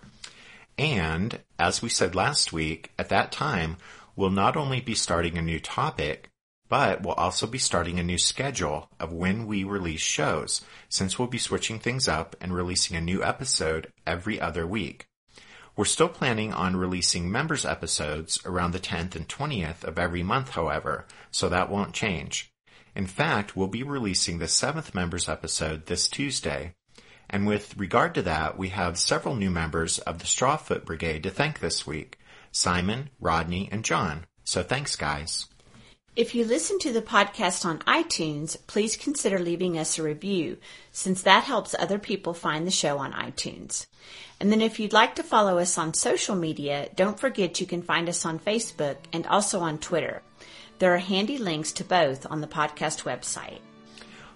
And, 0.77 1.41
as 1.59 1.83
we 1.83 1.89
said 1.89 2.15
last 2.15 2.53
week, 2.53 2.93
at 2.99 3.09
that 3.09 3.33
time, 3.33 3.79
we'll 4.15 4.31
not 4.31 4.57
only 4.57 4.81
be 4.81 4.95
starting 4.95 5.37
a 5.37 5.43
new 5.43 5.59
topic, 5.59 6.31
but 6.69 7.03
we'll 7.03 7.15
also 7.15 7.47
be 7.47 7.59
starting 7.59 7.99
a 7.99 8.03
new 8.03 8.19
schedule 8.19 8.91
of 9.01 9.13
when 9.13 9.47
we 9.47 9.65
release 9.65 10.01
shows, 10.01 10.63
since 10.89 11.19
we'll 11.19 11.29
be 11.29 11.39
switching 11.39 11.79
things 11.79 12.09
up 12.09 12.37
and 12.41 12.55
releasing 12.55 12.97
a 12.97 13.01
new 13.01 13.23
episode 13.23 13.93
every 14.07 14.41
other 14.41 14.67
week. 14.67 15.07
We're 15.77 15.85
still 15.85 16.09
planning 16.09 16.53
on 16.53 16.77
releasing 16.77 17.31
members 17.31 17.65
episodes 17.65 18.41
around 18.45 18.73
the 18.73 18.81
10th 18.81 19.15
and 19.15 19.29
20th 19.29 19.85
of 19.85 19.99
every 19.99 20.23
month, 20.23 20.51
however, 20.51 21.07
so 21.31 21.49
that 21.49 21.71
won't 21.71 21.95
change. 21.95 22.53
In 22.97 23.07
fact, 23.07 23.57
we'll 23.57 23.69
be 23.69 23.85
releasing 23.85 24.39
the 24.39 24.47
7th 24.47 24.93
members 24.93 25.29
episode 25.29 25.87
this 25.87 26.09
Tuesday. 26.09 26.75
And 27.31 27.47
with 27.47 27.77
regard 27.77 28.15
to 28.17 28.23
that, 28.23 28.59
we 28.59 28.71
have 28.71 28.99
several 28.99 29.37
new 29.37 29.51
members 29.51 30.01
of 30.01 30.19
the 30.19 30.25
Strawfoot 30.25 30.85
Brigade 30.85 31.23
to 31.23 31.31
thank 31.31 31.61
this 31.61 31.87
week. 31.87 32.19
Simon, 32.51 33.11
Rodney, 33.21 33.69
and 33.71 33.85
John. 33.85 34.27
So 34.43 34.63
thanks 34.63 34.97
guys. 34.97 35.47
If 36.19 36.35
you 36.35 36.45
listen 36.45 36.81
to 36.81 36.93
the 36.93 37.01
podcast 37.01 37.65
on 37.65 37.79
iTunes, 37.87 38.57
please 38.67 38.97
consider 38.97 39.39
leaving 39.39 39.79
us 39.79 40.01
a 40.01 40.03
review, 40.03 40.57
since 40.91 41.23
that 41.23 41.45
helps 41.45 41.77
other 41.79 42.01
people 42.01 42.35
find 42.35 42.67
the 42.67 42.73
show 42.73 42.99
on 42.99 43.13
iTunes. 43.13 43.87
And 44.41 44.51
then 44.51 44.61
if 44.61 44.81
you'd 44.81 44.93
like 44.93 45.15
to 45.15 45.23
follow 45.23 45.59
us 45.59 45.79
on 45.79 45.95
social 45.95 46.35
media, 46.35 46.89
don't 46.97 47.21
forget 47.21 47.61
you 47.61 47.69
can 47.69 47.83
find 47.83 48.09
us 48.09 48.27
on 48.27 48.41
Facebook 48.41 48.97
and 49.13 49.29
also 49.29 49.61
on 49.61 49.79
Twitter. 49.79 50.23
There 50.81 50.93
are 50.93 50.99
handy 50.99 51.39
links 51.39 51.71
to 51.75 51.85
both 51.85 52.27
on 52.29 52.41
the 52.41 52.49
podcast 52.49 53.05
website. 53.05 53.61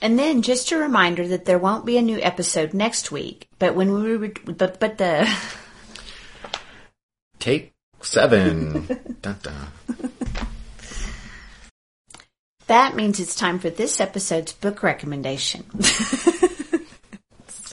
And 0.02 0.18
then 0.18 0.42
just 0.42 0.70
a 0.70 0.76
reminder 0.76 1.26
that 1.28 1.46
there 1.46 1.58
won't 1.58 1.86
be 1.86 1.96
a 1.96 2.02
new 2.02 2.20
episode 2.20 2.74
next 2.74 3.10
week, 3.10 3.48
but 3.58 3.74
when 3.74 3.90
we 3.90 4.16
re- 4.16 4.34
but 4.44 4.78
but 4.78 4.98
the 4.98 5.26
Take 7.38 7.72
seven. 8.02 8.82
dun, 9.22 9.38
dun. 9.40 9.68
that 12.66 12.94
means 12.94 13.18
it's 13.18 13.34
time 13.34 13.58
for 13.58 13.70
this 13.70 13.98
episode's 13.98 14.52
book 14.52 14.82
recommendation. 14.82 15.64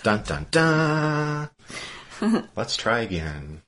Dun 0.07 0.23
dun 0.23 0.45
dun. 0.51 1.49
Let's 2.55 2.77
try 2.77 2.99
again. 3.01 3.66